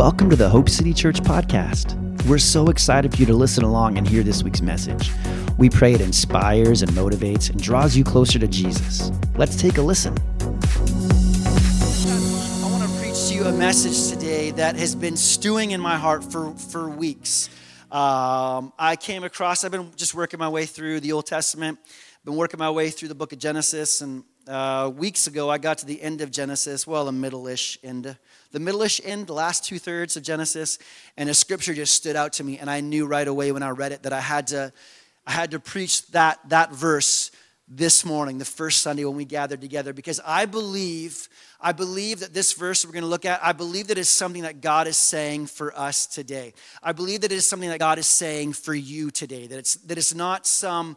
welcome 0.00 0.30
to 0.30 0.34
the 0.34 0.48
Hope 0.48 0.70
City 0.70 0.94
Church 0.94 1.20
podcast. 1.20 1.94
We're 2.24 2.38
so 2.38 2.68
excited 2.68 3.12
for 3.12 3.18
you 3.18 3.26
to 3.26 3.34
listen 3.34 3.64
along 3.64 3.98
and 3.98 4.08
hear 4.08 4.22
this 4.22 4.42
week's 4.42 4.62
message. 4.62 5.12
We 5.58 5.68
pray 5.68 5.92
it 5.92 6.00
inspires 6.00 6.80
and 6.80 6.90
motivates 6.92 7.50
and 7.50 7.62
draws 7.62 7.94
you 7.94 8.02
closer 8.02 8.38
to 8.38 8.48
Jesus. 8.48 9.12
Let's 9.36 9.60
take 9.60 9.76
a 9.76 9.82
listen. 9.82 10.16
I 10.24 10.38
want 12.72 12.90
to 12.90 12.98
preach 12.98 13.28
to 13.28 13.34
you 13.34 13.44
a 13.44 13.52
message 13.52 14.10
today 14.10 14.52
that 14.52 14.74
has 14.76 14.94
been 14.94 15.18
stewing 15.18 15.72
in 15.72 15.82
my 15.82 15.98
heart 15.98 16.24
for, 16.24 16.54
for 16.54 16.88
weeks. 16.88 17.50
Um, 17.92 18.72
I 18.78 18.96
came 18.98 19.22
across, 19.22 19.64
I've 19.64 19.72
been 19.72 19.90
just 19.96 20.14
working 20.14 20.40
my 20.40 20.48
way 20.48 20.64
through 20.64 21.00
the 21.00 21.12
Old 21.12 21.26
Testament, 21.26 21.78
been 22.24 22.36
working 22.36 22.56
my 22.56 22.70
way 22.70 22.88
through 22.88 23.08
the 23.08 23.14
book 23.14 23.34
of 23.34 23.38
Genesis, 23.38 24.00
and 24.00 24.24
uh, 24.46 24.90
weeks 24.94 25.26
ago 25.26 25.50
I 25.50 25.58
got 25.58 25.78
to 25.78 25.86
the 25.86 26.00
end 26.00 26.20
of 26.20 26.30
Genesis, 26.30 26.86
well, 26.86 27.04
the 27.04 27.12
middle 27.12 27.46
ish 27.46 27.78
end 27.82 28.16
the 28.52 28.60
middle-ish 28.60 29.00
end, 29.04 29.26
the 29.26 29.32
last 29.32 29.64
two 29.64 29.78
thirds 29.78 30.16
of 30.16 30.22
Genesis, 30.22 30.78
and 31.16 31.28
a 31.28 31.34
scripture 31.34 31.74
just 31.74 31.94
stood 31.94 32.16
out 32.16 32.32
to 32.34 32.44
me, 32.44 32.58
and 32.58 32.68
I 32.68 32.80
knew 32.80 33.06
right 33.06 33.26
away 33.26 33.52
when 33.52 33.62
I 33.62 33.70
read 33.70 33.92
it 33.92 34.02
that 34.02 34.12
I 34.12 34.20
had 34.20 34.48
to, 34.48 34.72
I 35.26 35.32
had 35.32 35.52
to 35.52 35.60
preach 35.60 36.06
that 36.08 36.40
that 36.48 36.72
verse 36.72 37.30
this 37.72 38.04
morning, 38.04 38.38
the 38.38 38.44
first 38.44 38.82
Sunday 38.82 39.04
when 39.04 39.14
we 39.14 39.24
gathered 39.24 39.60
together, 39.60 39.92
because 39.92 40.20
I 40.26 40.46
believe, 40.46 41.28
I 41.60 41.70
believe 41.70 42.18
that 42.18 42.34
this 42.34 42.52
verse 42.52 42.84
we're 42.84 42.90
going 42.90 43.04
to 43.04 43.08
look 43.08 43.24
at, 43.24 43.38
I 43.44 43.52
believe 43.52 43.86
that 43.88 43.98
is 43.98 44.08
something 44.08 44.42
that 44.42 44.60
God 44.60 44.88
is 44.88 44.96
saying 44.96 45.46
for 45.46 45.72
us 45.78 46.08
today. 46.08 46.52
I 46.82 46.90
believe 46.90 47.20
that 47.20 47.30
it 47.30 47.36
is 47.36 47.46
something 47.46 47.68
that 47.68 47.78
God 47.78 47.98
is 47.98 48.08
saying 48.08 48.54
for 48.54 48.74
you 48.74 49.12
today. 49.12 49.46
That 49.46 49.60
it's 49.60 49.76
that 49.76 49.96
it's 49.96 50.14
not 50.14 50.48
some 50.48 50.96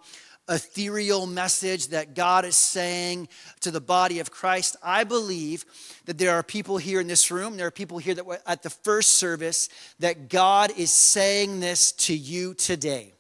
ethereal 0.50 1.26
message 1.26 1.88
that 1.90 2.16
God 2.16 2.46
is 2.46 2.58
saying 2.58 3.30
to 3.62 3.72
the 3.72 3.82
body 3.82 4.20
of 4.20 4.32
Christ. 4.32 4.76
I 4.84 5.04
believe 5.04 5.66
that 6.06 6.18
there 6.18 6.36
are 6.36 6.44
people 6.44 6.78
here 6.78 7.00
in 7.00 7.08
this 7.08 7.32
room, 7.32 7.56
there 7.56 7.68
are 7.68 7.72
people 7.72 7.98
here 7.98 8.16
that 8.16 8.26
were 8.26 8.40
at 8.46 8.64
the 8.64 8.70
first 8.70 9.12
service, 9.12 9.70
that 10.00 10.30
God 10.30 10.72
is 10.78 10.92
saying 10.92 11.60
this 11.60 11.92
to 11.94 12.16
you 12.16 12.54
today. 12.54 13.13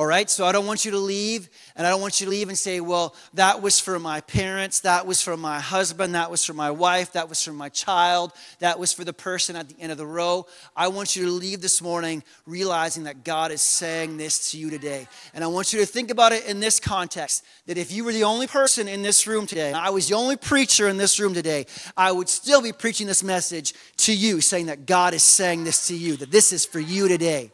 All 0.00 0.06
right, 0.06 0.30
so 0.30 0.46
I 0.46 0.52
don't 0.52 0.64
want 0.64 0.86
you 0.86 0.92
to 0.92 0.98
leave, 0.98 1.50
and 1.76 1.86
I 1.86 1.90
don't 1.90 2.00
want 2.00 2.22
you 2.22 2.24
to 2.24 2.30
leave 2.30 2.48
and 2.48 2.56
say, 2.56 2.80
well, 2.80 3.14
that 3.34 3.60
was 3.60 3.78
for 3.78 3.98
my 3.98 4.22
parents, 4.22 4.80
that 4.80 5.06
was 5.06 5.20
for 5.20 5.36
my 5.36 5.60
husband, 5.60 6.14
that 6.14 6.30
was 6.30 6.42
for 6.42 6.54
my 6.54 6.70
wife, 6.70 7.12
that 7.12 7.28
was 7.28 7.44
for 7.44 7.52
my 7.52 7.68
child, 7.68 8.32
that 8.60 8.78
was 8.78 8.94
for 8.94 9.04
the 9.04 9.12
person 9.12 9.56
at 9.56 9.68
the 9.68 9.78
end 9.78 9.92
of 9.92 9.98
the 9.98 10.06
row. 10.06 10.46
I 10.74 10.88
want 10.88 11.16
you 11.16 11.26
to 11.26 11.30
leave 11.30 11.60
this 11.60 11.82
morning 11.82 12.22
realizing 12.46 13.04
that 13.04 13.24
God 13.24 13.52
is 13.52 13.60
saying 13.60 14.16
this 14.16 14.52
to 14.52 14.58
you 14.58 14.70
today. 14.70 15.06
And 15.34 15.44
I 15.44 15.48
want 15.48 15.74
you 15.74 15.80
to 15.80 15.84
think 15.84 16.10
about 16.10 16.32
it 16.32 16.46
in 16.46 16.60
this 16.60 16.80
context 16.80 17.44
that 17.66 17.76
if 17.76 17.92
you 17.92 18.02
were 18.02 18.14
the 18.14 18.24
only 18.24 18.46
person 18.46 18.88
in 18.88 19.02
this 19.02 19.26
room 19.26 19.46
today, 19.46 19.74
I 19.74 19.90
was 19.90 20.08
the 20.08 20.14
only 20.14 20.38
preacher 20.38 20.88
in 20.88 20.96
this 20.96 21.20
room 21.20 21.34
today, 21.34 21.66
I 21.94 22.10
would 22.10 22.30
still 22.30 22.62
be 22.62 22.72
preaching 22.72 23.06
this 23.06 23.22
message 23.22 23.74
to 23.98 24.16
you, 24.16 24.40
saying 24.40 24.64
that 24.64 24.86
God 24.86 25.12
is 25.12 25.22
saying 25.22 25.64
this 25.64 25.88
to 25.88 25.94
you, 25.94 26.16
that 26.16 26.30
this 26.30 26.54
is 26.54 26.64
for 26.64 26.80
you 26.80 27.06
today. 27.06 27.52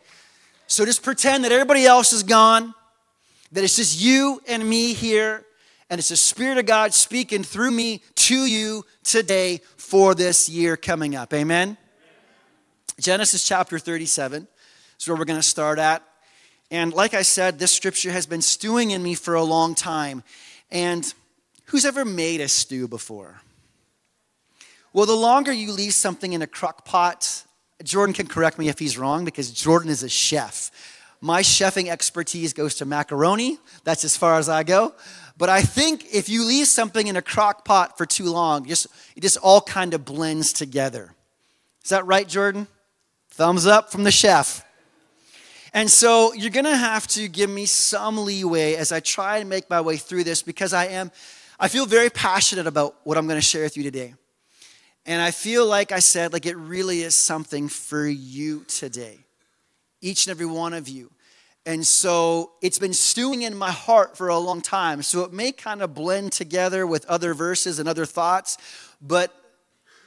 So 0.67 0.85
just 0.85 1.03
pretend 1.03 1.45
that 1.45 1.53
everybody 1.53 1.87
else 1.87 2.13
is 2.13 2.23
gone, 2.23 2.75
that 3.53 3.63
it's 3.63 3.77
just 3.77 4.01
you 4.01 4.41
and 4.49 4.69
me 4.69 4.95
here, 4.95 5.45
and 5.89 5.99
it's 5.99 6.09
the 6.09 6.17
Spirit 6.17 6.59
of 6.59 6.67
God 6.67 6.93
speaking 6.93 7.45
through 7.45 7.71
me 7.71 8.03
to 8.17 8.47
you 8.47 8.85
today 9.05 9.61
for 9.77 10.15
this 10.15 10.49
year 10.49 10.77
coming 10.77 11.15
up. 11.15 11.33
Amen? 11.33 11.77
Genesis 12.99 13.47
chapter 13.47 13.79
37 13.79 14.49
is 14.99 15.09
where 15.09 15.17
we're 15.17 15.25
going 15.25 15.39
to 15.39 15.47
start 15.47 15.79
at. 15.79 16.03
And 16.71 16.93
like 16.93 17.15
I 17.15 17.23
said, 17.23 17.59
this 17.59 17.71
scripture 17.71 18.11
has 18.11 18.27
been 18.27 18.43
stewing 18.43 18.91
in 18.91 19.03
me 19.03 19.15
for 19.15 19.35
a 19.35 19.45
long 19.45 19.77
time. 19.77 20.25
And 20.73 21.13
who's 21.67 21.85
ever 21.85 22.05
made 22.05 22.41
a 22.41 22.49
stew 22.49 22.89
before? 22.89 23.41
Well, 24.93 25.07
the 25.07 25.15
longer 25.15 25.53
you 25.53 25.73
leave 25.73 25.95
something 25.95 26.33
in 26.33 26.43
a 26.43 26.47
crock 26.47 26.85
pot, 26.85 27.45
Jordan 27.83 28.15
can 28.15 28.27
correct 28.27 28.59
me 28.59 28.69
if 28.69 28.79
he's 28.79 28.97
wrong 28.97 29.25
because 29.25 29.51
Jordan 29.51 29.91
is 29.91 30.03
a 30.03 30.09
chef. 30.09 30.71
My 31.21 31.43
chefing 31.43 31.89
expertise 31.89 32.53
goes 32.53 32.77
to 32.77 32.85
macaroni. 32.85 33.59
That's 33.85 34.05
as 34.05 34.17
far 34.17 34.39
as 34.39 34.49
I 34.49 34.63
go. 34.63 34.95
But 35.39 35.49
I 35.49 35.63
think 35.63 36.15
if 36.15 36.29
you 36.29 36.45
leave 36.45 36.67
something 36.67 37.07
in 37.07 37.17
a 37.17 37.23
crock 37.23 37.65
pot 37.65 37.99
for 37.99 38.07
too 38.07 38.31
long, 38.31 38.67
just, 38.67 38.87
it 39.15 39.21
just 39.21 39.37
all 39.39 39.61
kind 39.61 39.93
of 39.93 40.05
blends 40.05 40.53
together. 40.53 41.15
Is 41.85 41.91
that 41.91 42.07
right, 42.07 42.27
Jordan? 42.27 42.67
Thumbs 43.31 43.67
up 43.67 43.93
from 43.93 44.05
the 44.05 44.11
chef. 44.11 44.65
And 45.75 45.91
so 45.91 46.33
you're 46.33 46.51
going 46.51 46.65
to 46.65 46.77
have 46.77 47.07
to 47.09 47.29
give 47.29 47.51
me 47.51 47.67
some 47.67 48.25
leeway 48.25 48.77
as 48.77 48.93
I 48.93 49.01
try 49.01 49.39
and 49.39 49.49
make 49.49 49.69
my 49.69 49.83
way 49.83 49.99
through 49.99 50.25
this 50.25 50.43
because 50.43 50.73
I 50.73 50.87
am, 50.87 51.13
I 51.61 51.69
feel 51.69 51.85
very 51.85 52.09
passionate 52.09 52.67
about 52.67 52.97
what 53.05 53.19
I'm 53.19 53.27
going 53.27 53.39
to 53.39 53.47
share 53.47 53.63
with 53.63 53.77
you 53.77 53.83
today. 53.83 54.15
And 55.07 55.23
I 55.23 55.31
feel 55.31 55.65
like 55.65 55.93
I 55.93 56.01
said, 56.01 56.33
like 56.33 56.47
it 56.47 56.57
really 56.57 57.03
is 57.03 57.15
something 57.15 57.69
for 57.69 58.05
you 58.07 58.65
today, 58.67 59.19
each 60.01 60.27
and 60.27 60.33
every 60.33 60.47
one 60.47 60.75
of 60.75 60.89
you. 60.89 61.13
And 61.65 61.87
so 61.87 62.53
it's 62.61 62.79
been 62.79 62.93
stewing 62.93 63.43
in 63.43 63.57
my 63.57 63.71
heart 63.71 64.17
for 64.17 64.29
a 64.29 64.39
long 64.39 64.61
time. 64.61 65.03
So 65.03 65.23
it 65.23 65.33
may 65.33 65.53
kind 65.53 65.83
of 65.83 65.95
blend 65.95 66.33
together 66.33 66.87
with 66.87 67.05
other 67.07 67.35
verses 67.35 67.79
and 67.79 67.89
other 67.89 68.05
thoughts. 68.05 68.59
But 69.01 69.35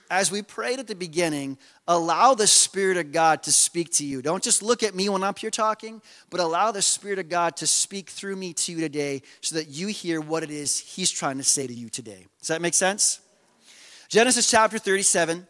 as 0.09 0.31
we 0.31 0.41
prayed 0.41 0.79
at 0.79 0.87
the 0.87 0.95
beginning, 0.95 1.57
allow 1.87 2.33
the 2.33 2.47
Spirit 2.47 2.97
of 2.97 3.11
God 3.11 3.43
to 3.43 3.51
speak 3.51 3.91
to 3.95 4.05
you. 4.05 4.21
Don't 4.21 4.43
just 4.43 4.63
look 4.63 4.83
at 4.83 4.95
me 4.95 5.07
when 5.09 5.23
I'm 5.23 5.35
here 5.35 5.51
talking, 5.51 6.01
but 6.29 6.39
allow 6.39 6.71
the 6.71 6.81
Spirit 6.81 7.19
of 7.19 7.29
God 7.29 7.57
to 7.57 7.67
speak 7.67 8.09
through 8.09 8.35
me 8.35 8.53
to 8.53 8.71
you 8.71 8.79
today 8.79 9.21
so 9.41 9.55
that 9.55 9.67
you 9.67 9.87
hear 9.87 10.19
what 10.19 10.43
it 10.43 10.51
is 10.51 10.79
He's 10.79 11.11
trying 11.11 11.37
to 11.37 11.43
say 11.43 11.67
to 11.67 11.73
you 11.73 11.89
today. 11.89 12.25
Does 12.39 12.47
that 12.47 12.61
make 12.61 12.73
sense? 12.73 13.19
Genesis 14.09 14.49
chapter 14.49 14.79
37. 14.79 15.45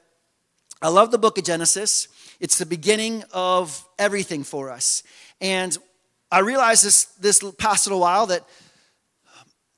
I 0.82 0.90
love 0.90 1.12
the 1.12 1.18
book 1.18 1.38
of 1.38 1.46
Genesis. 1.46 2.10
It's 2.42 2.58
the 2.58 2.66
beginning 2.66 3.24
of 3.32 3.86
everything 3.98 4.44
for 4.44 4.70
us. 4.70 5.02
And 5.40 5.78
I 6.30 6.40
realized 6.40 6.84
this, 6.84 7.06
this 7.22 7.42
past 7.58 7.88
little 7.88 8.02
while 8.02 8.26
that 8.26 8.44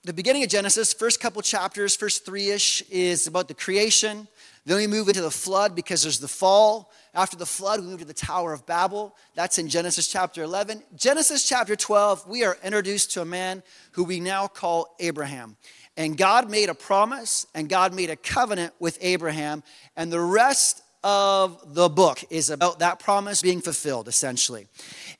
the 0.03 0.13
beginning 0.13 0.41
of 0.41 0.49
Genesis, 0.49 0.93
first 0.93 1.19
couple 1.19 1.43
chapters, 1.43 1.95
first 1.95 2.25
three 2.25 2.49
ish, 2.49 2.81
is 2.89 3.27
about 3.27 3.47
the 3.47 3.53
creation. 3.53 4.27
Then 4.65 4.77
we 4.77 4.87
move 4.87 5.07
into 5.09 5.21
the 5.21 5.29
flood 5.29 5.75
because 5.75 6.01
there's 6.01 6.19
the 6.19 6.27
fall. 6.27 6.91
After 7.13 7.37
the 7.37 7.45
flood, 7.45 7.81
we 7.81 7.85
move 7.85 7.99
to 7.99 8.05
the 8.05 8.15
Tower 8.15 8.51
of 8.51 8.65
Babel. 8.65 9.15
That's 9.35 9.59
in 9.59 9.69
Genesis 9.69 10.07
chapter 10.07 10.41
11. 10.41 10.81
Genesis 10.95 11.47
chapter 11.47 11.75
12, 11.75 12.27
we 12.27 12.43
are 12.43 12.57
introduced 12.63 13.11
to 13.11 13.21
a 13.21 13.25
man 13.25 13.61
who 13.91 14.03
we 14.03 14.19
now 14.19 14.47
call 14.47 14.95
Abraham. 14.99 15.55
And 15.97 16.17
God 16.17 16.49
made 16.49 16.69
a 16.69 16.73
promise 16.73 17.45
and 17.53 17.67
God 17.67 17.93
made 17.93 18.09
a 18.09 18.15
covenant 18.15 18.73
with 18.79 18.97
Abraham. 19.01 19.63
And 19.95 20.11
the 20.11 20.21
rest 20.21 20.81
of 21.03 21.73
the 21.73 21.89
book 21.89 22.23
is 22.29 22.49
about 22.49 22.79
that 22.79 22.99
promise 22.99 23.41
being 23.41 23.61
fulfilled, 23.61 24.07
essentially. 24.07 24.67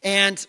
And 0.03 0.45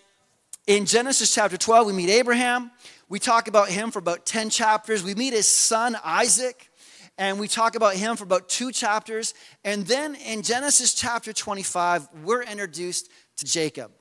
in 0.67 0.87
Genesis 0.87 1.35
chapter 1.35 1.57
12, 1.57 1.89
we 1.89 1.93
meet 1.93 2.11
Abraham. 2.11 2.71
We 3.09 3.19
talk 3.19 3.49
about 3.49 3.69
him 3.69 3.91
for 3.91 3.99
about 3.99 4.25
10 4.25 4.51
chapters. 4.51 5.03
We 5.03 5.15
meet 5.15 5.33
his 5.33 5.49
son, 5.49 5.97
Isaac, 6.05 6.71
and 7.19 7.39
we 7.39 7.49
talk 7.49 7.75
about 7.75 7.95
him 7.95 8.17
for 8.17 8.25
about 8.25 8.49
two 8.49 8.73
chapters. 8.73 9.35
And 9.65 9.87
then 9.87 10.15
in 10.15 10.43
Genesis 10.43 10.95
chapter 10.95 11.33
25, 11.33 12.09
we're 12.25 12.43
introduced 12.43 13.11
to 13.37 13.45
Jacob. 13.45 13.93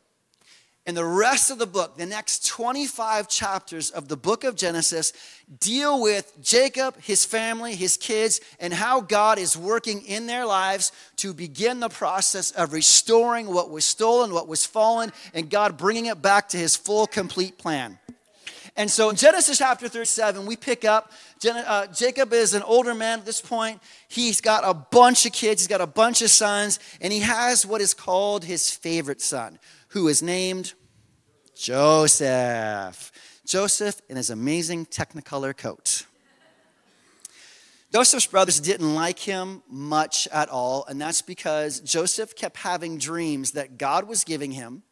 And 0.88 0.98
the 0.98 1.06
rest 1.06 1.52
of 1.52 1.60
the 1.60 1.68
book, 1.68 1.96
the 1.96 2.08
next 2.08 2.48
25 2.48 3.30
chapters 3.30 3.92
of 3.92 4.08
the 4.08 4.18
book 4.18 4.44
of 4.44 4.56
Genesis, 4.56 5.14
deal 5.60 6.02
with 6.02 6.34
Jacob, 6.42 7.00
his 7.00 7.24
family, 7.24 7.76
his 7.76 7.98
kids, 7.98 8.42
and 8.60 8.74
how 8.74 9.00
God 9.00 9.38
is 9.38 9.56
working 9.56 10.04
in 10.08 10.26
their 10.26 10.44
lives 10.44 10.92
to 11.18 11.36
begin 11.36 11.82
the 11.82 11.90
process 11.90 12.50
of 12.52 12.74
restoring 12.74 13.46
what 13.54 13.70
was 13.70 13.86
stolen, 13.86 14.34
what 14.34 14.48
was 14.48 14.66
fallen, 14.66 15.12
and 15.36 15.52
God 15.52 15.78
bringing 15.78 16.08
it 16.08 16.20
back 16.20 16.50
to 16.50 16.58
his 16.58 16.76
full, 16.76 17.06
complete 17.06 17.60
plan. 17.60 18.00
And 18.76 18.90
so 18.90 19.10
in 19.10 19.18
Genesis 19.18 19.60
chapter 19.60 19.88
37, 19.88 20.48
we 20.48 20.56
pick 20.56 20.84
up 20.84 21.12
uh, 21.46 21.88
Jacob 21.88 22.34
is 22.34 22.54
an 22.54 22.64
older 22.64 22.96
man 22.96 23.20
at 23.20 23.26
this 23.26 23.42
point. 23.42 23.82
He's 24.08 24.42
got 24.42 24.64
a 24.64 24.74
bunch 24.74 25.26
of 25.26 25.34
kids, 25.34 25.62
he's 25.62 25.68
got 25.68 25.82
a 25.82 25.88
bunch 25.88 26.22
of 26.24 26.30
sons, 26.30 26.80
and 27.02 27.12
he 27.12 27.20
has 27.20 27.66
what 27.66 27.82
is 27.82 27.94
called 27.94 28.46
his 28.46 28.72
favorite 28.72 29.22
son 29.22 29.60
who 29.92 30.08
is 30.08 30.24
named 30.24 30.74
Joseph. 31.56 33.12
Joseph 33.46 34.02
in 34.10 34.16
his 34.16 34.30
amazing 34.30 34.86
Technicolor 34.86 35.56
coat. 35.56 36.06
Joseph's 37.94 38.26
brothers 38.26 38.62
didn't 38.62 38.96
like 38.96 39.20
him 39.20 39.64
much 39.68 40.26
at 40.30 40.48
all, 40.48 40.86
and 40.88 41.00
that's 41.00 41.22
because 41.22 41.82
Joseph 41.82 42.38
kept 42.38 42.56
having 42.58 42.98
dreams 42.98 43.52
that 43.52 43.78
God 43.78 44.08
was 44.08 44.24
giving 44.24 44.52
him, 44.52 44.84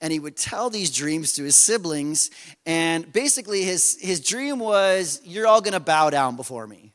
and 0.00 0.12
he 0.12 0.18
would 0.18 0.36
tell 0.36 0.68
these 0.68 0.90
dreams 0.90 1.34
to 1.34 1.44
his 1.44 1.54
siblings. 1.54 2.32
And 2.66 3.12
basically, 3.12 3.62
his, 3.62 3.96
his 4.00 4.20
dream 4.20 4.58
was, 4.58 5.20
You're 5.22 5.46
all 5.46 5.60
gonna 5.60 5.78
bow 5.78 6.10
down 6.10 6.34
before 6.34 6.66
me. 6.66 6.91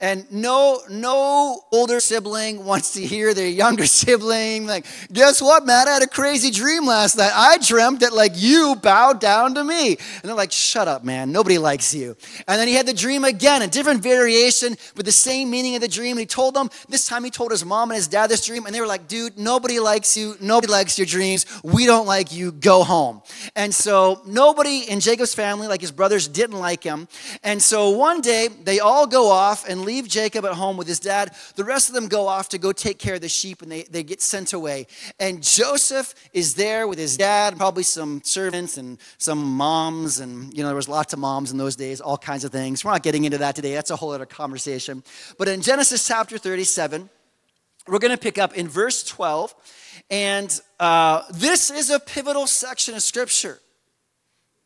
And 0.00 0.30
no 0.30 0.80
no 0.90 1.62
older 1.72 2.00
sibling 2.00 2.66
wants 2.66 2.92
to 2.92 3.00
hear 3.00 3.32
their 3.32 3.48
younger 3.48 3.86
sibling 3.86 4.66
like 4.66 4.84
guess 5.10 5.40
what 5.40 5.64
matt? 5.64 5.88
I 5.88 5.94
had 5.94 6.02
a 6.02 6.06
crazy 6.06 6.50
dream 6.50 6.86
last 6.86 7.16
night. 7.16 7.32
I 7.34 7.56
dreamt 7.58 8.00
that 8.00 8.12
like 8.12 8.32
you 8.34 8.76
bowed 8.82 9.20
down 9.20 9.54
to 9.54 9.64
me. 9.64 9.90
And 9.90 10.22
they're 10.22 10.34
like 10.34 10.52
shut 10.52 10.86
up 10.86 11.02
man. 11.02 11.32
Nobody 11.32 11.56
likes 11.56 11.94
you. 11.94 12.16
And 12.46 12.60
then 12.60 12.68
he 12.68 12.74
had 12.74 12.86
the 12.86 12.92
dream 12.92 13.24
again 13.24 13.62
a 13.62 13.66
different 13.66 14.02
variation 14.02 14.76
with 14.96 15.06
the 15.06 15.12
same 15.12 15.50
meaning 15.50 15.76
of 15.76 15.80
the 15.80 15.88
dream. 15.88 16.12
And 16.12 16.20
he 16.20 16.26
told 16.26 16.54
them 16.54 16.68
this 16.88 17.06
time 17.08 17.24
he 17.24 17.30
told 17.30 17.50
his 17.50 17.64
mom 17.64 17.90
and 17.90 17.96
his 17.96 18.08
dad 18.08 18.28
this 18.28 18.44
dream 18.44 18.66
and 18.66 18.74
they 18.74 18.80
were 18.82 18.86
like 18.86 19.08
dude 19.08 19.38
nobody 19.38 19.80
likes 19.80 20.14
you. 20.14 20.36
Nobody 20.40 20.70
likes 20.70 20.98
your 20.98 21.06
dreams. 21.06 21.46
We 21.62 21.86
don't 21.86 22.06
like 22.06 22.32
you. 22.32 22.52
Go 22.52 22.84
home. 22.84 23.22
And 23.54 23.74
so 23.74 24.20
nobody 24.26 24.80
in 24.90 25.00
jacob's 25.00 25.34
family 25.34 25.68
like 25.68 25.80
his 25.80 25.92
brothers 25.92 26.28
didn't 26.28 26.58
like 26.58 26.84
him. 26.84 27.08
And 27.42 27.62
so 27.62 27.90
one 27.90 28.20
day 28.20 28.48
they 28.48 28.80
all 28.80 29.06
go 29.06 29.30
off 29.30 29.66
and 29.66 29.85
leave 29.86 30.08
Jacob 30.08 30.44
at 30.44 30.52
home 30.52 30.76
with 30.76 30.86
his 30.86 31.00
dad. 31.00 31.34
The 31.54 31.64
rest 31.64 31.88
of 31.88 31.94
them 31.94 32.08
go 32.08 32.26
off 32.26 32.50
to 32.50 32.58
go 32.58 32.72
take 32.72 32.98
care 32.98 33.14
of 33.14 33.20
the 33.20 33.28
sheep 33.28 33.62
and 33.62 33.72
they, 33.72 33.84
they 33.84 34.02
get 34.02 34.20
sent 34.20 34.52
away. 34.52 34.86
And 35.18 35.42
Joseph 35.42 36.14
is 36.32 36.54
there 36.54 36.86
with 36.86 36.98
his 36.98 37.16
dad, 37.16 37.56
probably 37.56 37.84
some 37.84 38.20
servants 38.24 38.76
and 38.76 38.98
some 39.16 39.42
moms. 39.42 40.20
And, 40.20 40.52
you 40.52 40.62
know, 40.62 40.68
there 40.68 40.76
was 40.76 40.88
lots 40.88 41.12
of 41.12 41.18
moms 41.18 41.52
in 41.52 41.58
those 41.58 41.76
days, 41.76 42.00
all 42.00 42.18
kinds 42.18 42.44
of 42.44 42.52
things. 42.52 42.84
We're 42.84 42.92
not 42.92 43.02
getting 43.02 43.24
into 43.24 43.38
that 43.38 43.54
today. 43.54 43.72
That's 43.74 43.90
a 43.90 43.96
whole 43.96 44.10
other 44.10 44.26
conversation. 44.26 45.02
But 45.38 45.48
in 45.48 45.62
Genesis 45.62 46.06
chapter 46.06 46.36
37, 46.36 47.08
we're 47.88 48.00
going 48.00 48.12
to 48.12 48.18
pick 48.18 48.36
up 48.36 48.54
in 48.54 48.68
verse 48.68 49.04
12. 49.04 49.54
And 50.10 50.60
uh, 50.80 51.22
this 51.32 51.70
is 51.70 51.90
a 51.90 52.00
pivotal 52.00 52.46
section 52.46 52.94
of 52.94 53.02
scripture. 53.02 53.60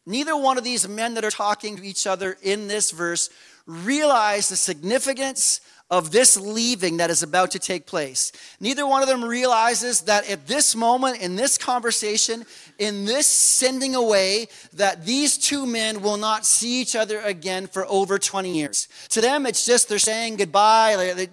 Neither 0.07 0.37
one 0.37 0.59
of 0.59 0.65
these 0.65 0.89
men 0.89 1.15
that 1.15 1.25
are 1.25 1.31
talking 1.31 1.77
to 1.77 1.83
each 1.85 2.07
other 2.07 2.37
in 2.43 2.69
this 2.69 2.91
verse 2.91 3.31
realize 3.67 4.49
the 4.49 4.57
significance 4.57 5.61
of 5.91 6.13
this 6.13 6.37
leaving 6.37 6.99
that 6.99 7.11
is 7.11 7.23
about 7.23 7.51
to 7.51 7.59
take 7.59 7.85
place. 7.85 8.31
Neither 8.61 8.87
one 8.87 9.03
of 9.03 9.09
them 9.09 9.25
realizes 9.25 10.03
that 10.03 10.29
at 10.31 10.47
this 10.47 10.77
moment, 10.77 11.21
in 11.21 11.35
this 11.35 11.59
conversation, 11.59 12.45
in 12.81 13.05
this 13.05 13.27
sending 13.27 13.95
away, 13.95 14.49
that 14.73 15.05
these 15.05 15.37
two 15.37 15.67
men 15.67 16.01
will 16.01 16.17
not 16.17 16.47
see 16.47 16.81
each 16.81 16.97
other 16.97 17.21
again 17.21 17.67
for 17.67 17.85
over 17.87 18.19
20 18.19 18.51
years. 18.51 18.89
To 19.11 19.21
them, 19.21 19.45
it's 19.45 19.67
just 19.67 19.89
they're 19.89 19.99
saying 19.99 20.37
goodbye. 20.37 21.29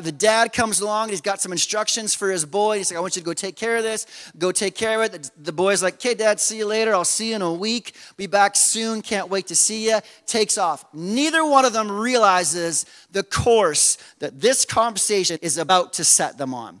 The 0.00 0.14
dad 0.16 0.52
comes 0.52 0.80
along, 0.80 1.08
he's 1.08 1.20
got 1.20 1.40
some 1.40 1.50
instructions 1.50 2.14
for 2.14 2.30
his 2.30 2.44
boy. 2.44 2.78
He's 2.78 2.92
like, 2.92 2.98
I 2.98 3.00
want 3.00 3.16
you 3.16 3.22
to 3.22 3.26
go 3.26 3.32
take 3.32 3.56
care 3.56 3.76
of 3.76 3.82
this, 3.82 4.06
go 4.38 4.52
take 4.52 4.76
care 4.76 5.02
of 5.02 5.12
it. 5.12 5.30
The 5.36 5.52
boy's 5.52 5.82
like, 5.82 5.94
okay, 5.94 6.14
dad, 6.14 6.38
see 6.38 6.58
you 6.58 6.66
later. 6.66 6.94
I'll 6.94 7.04
see 7.04 7.30
you 7.30 7.36
in 7.36 7.42
a 7.42 7.52
week. 7.52 7.96
Be 8.16 8.28
back 8.28 8.54
soon. 8.54 9.02
Can't 9.02 9.28
wait 9.28 9.48
to 9.48 9.56
see 9.56 9.90
you. 9.90 9.98
Takes 10.24 10.56
off. 10.56 10.84
Neither 10.94 11.44
one 11.44 11.64
of 11.64 11.72
them 11.72 11.90
realizes 11.90 12.86
the 13.10 13.24
course 13.24 13.98
that 14.20 14.40
this 14.40 14.64
conversation 14.64 15.40
is 15.42 15.58
about 15.58 15.94
to 15.94 16.04
set 16.04 16.38
them 16.38 16.54
on. 16.54 16.80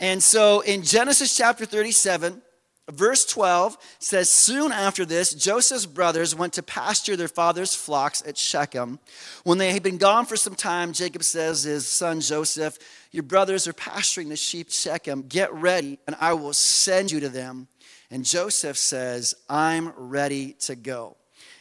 And 0.00 0.22
so 0.22 0.60
in 0.60 0.82
Genesis 0.82 1.34
chapter 1.34 1.64
37, 1.64 2.42
verse 2.90 3.24
12 3.26 3.76
says, 3.98 4.30
Soon 4.30 4.72
after 4.72 5.04
this, 5.04 5.34
Joseph's 5.34 5.86
brothers 5.86 6.34
went 6.34 6.54
to 6.54 6.62
pasture 6.62 7.16
their 7.16 7.28
father's 7.28 7.74
flocks 7.74 8.22
at 8.26 8.38
Shechem. 8.38 8.98
When 9.44 9.58
they 9.58 9.72
had 9.72 9.82
been 9.82 9.98
gone 9.98 10.26
for 10.26 10.36
some 10.36 10.54
time, 10.54 10.92
Jacob 10.92 11.22
says 11.22 11.62
to 11.62 11.70
his 11.70 11.86
son 11.86 12.20
Joseph, 12.20 12.78
Your 13.12 13.22
brothers 13.22 13.68
are 13.68 13.72
pasturing 13.72 14.28
the 14.28 14.36
sheep 14.36 14.70
Shechem. 14.70 15.22
Get 15.22 15.52
ready, 15.52 15.98
and 16.06 16.16
I 16.20 16.32
will 16.32 16.52
send 16.52 17.10
you 17.10 17.20
to 17.20 17.28
them. 17.28 17.68
And 18.10 18.24
Joseph 18.24 18.76
says, 18.76 19.34
I'm 19.48 19.92
ready 19.96 20.54
to 20.60 20.74
go. 20.74 21.16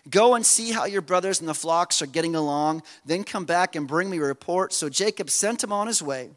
Go 0.09 0.35
and 0.35 0.45
see 0.45 0.71
how 0.71 0.85
your 0.85 1.01
brothers 1.01 1.39
and 1.39 1.49
the 1.49 1.53
flocks 1.53 2.01
are 2.01 2.07
getting 2.07 2.35
along, 2.35 2.83
then 3.05 3.23
come 3.23 3.45
back 3.45 3.75
and 3.75 3.87
bring 3.87 4.09
me 4.09 4.17
a 4.17 4.21
report. 4.21 4.71
So 4.71 4.87
Jacob 4.87 5.29
sent 5.29 5.63
him 5.63 5.73
on 5.73 5.87
his 5.87 6.01
way. 6.01 6.29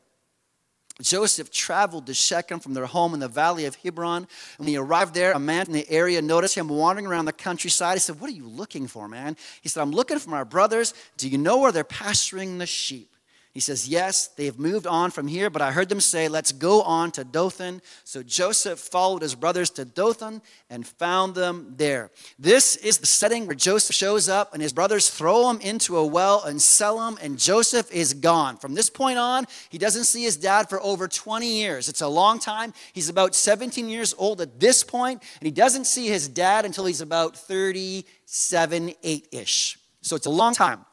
Joseph 1.01 1.51
traveled 1.51 2.07
to 2.07 2.15
Shechem 2.15 2.61
from 2.61 2.75
their 2.75 2.87
home 2.87 3.15
in 3.15 3.21
the 3.21 3.29
valley 3.29 3.65
of 3.65 3.75
Hebron. 3.77 4.23
And 4.23 4.29
when 4.59 4.69
he 4.69 4.77
arrived 4.77 5.15
there, 5.15 5.33
a 5.33 5.39
man 5.39 5.67
in 5.67 5.73
the 5.73 5.89
area 5.91 6.21
noticed 6.23 6.57
him 6.57 6.69
wandering 6.69 7.07
around 7.07 7.25
the 7.25 7.33
countryside. 7.33 7.95
He 7.97 8.01
said, 8.01 8.21
What 8.21 8.31
are 8.31 8.35
you 8.35 8.49
looking 8.49 8.87
for, 8.87 9.09
man? 9.09 9.37
He 9.63 9.69
said, 9.69 9.81
I'm 9.81 9.93
looking 9.93 10.19
for 10.19 10.31
my 10.31 10.45
brothers. 10.45 10.95
Do 11.17 11.29
you 11.29 11.39
know 11.39 11.59
where 11.59 11.73
they're 11.73 11.85
pasturing 11.85 12.59
the 12.59 12.67
sheep? 12.67 13.10
He 13.53 13.59
says, 13.59 13.89
Yes, 13.89 14.29
they 14.29 14.45
have 14.45 14.61
moved 14.61 14.87
on 14.87 15.11
from 15.11 15.27
here, 15.27 15.51
but 15.51 15.61
I 15.61 15.73
heard 15.73 15.89
them 15.89 16.01
say, 16.01 16.29
Let's 16.29 16.53
go 16.53 16.83
on 16.83 17.11
to 17.13 17.25
Dothan. 17.25 17.83
So 18.05 18.23
Joseph 18.23 18.79
followed 18.79 19.23
his 19.23 19.35
brothers 19.35 19.71
to 19.71 19.85
Dothan 19.85 20.41
and 20.69 20.87
found 20.87 21.35
them 21.35 21.75
there. 21.77 22.13
This 22.39 22.77
is 22.77 22.99
the 22.99 23.07
setting 23.07 23.47
where 23.47 23.57
Joseph 23.57 23.97
shows 23.97 24.29
up 24.29 24.55
and 24.55 24.63
his 24.63 24.73
brothers 24.73 25.11
throw 25.11 25.51
him 25.51 25.61
into 25.61 25.97
a 25.97 26.07
well 26.07 26.45
and 26.45 26.63
sell 26.63 27.09
him, 27.09 27.19
and 27.21 27.41
Joseph 27.41 27.91
is 27.91 28.15
gone. 28.15 28.57
From 28.57 28.75
this 28.75 28.89
point 28.89 29.19
on, 29.19 29.47
he 29.69 29.79
doesn't 29.79 30.05
see 30.05 30.23
his 30.23 30.37
dad 30.37 30.69
for 30.69 30.81
over 30.81 31.09
20 31.09 31.47
years. 31.47 31.89
It's 31.89 32.03
a 32.03 32.09
long 32.09 32.39
time. 32.39 32.73
He's 32.93 33.09
about 33.09 33.35
17 33.35 33.89
years 33.89 34.15
old 34.17 34.41
at 34.41 34.61
this 34.61 34.85
point, 34.85 35.25
and 35.41 35.47
he 35.47 35.51
doesn't 35.51 35.87
see 35.87 36.07
his 36.07 36.29
dad 36.29 36.65
until 36.65 36.85
he's 36.85 37.01
about 37.01 37.37
37, 37.37 38.95
8 39.03 39.29
ish. 39.33 39.80
So 40.03 40.17
it's 40.17 40.27
a 40.27 40.31
long 40.31 40.55
time. 40.55 40.85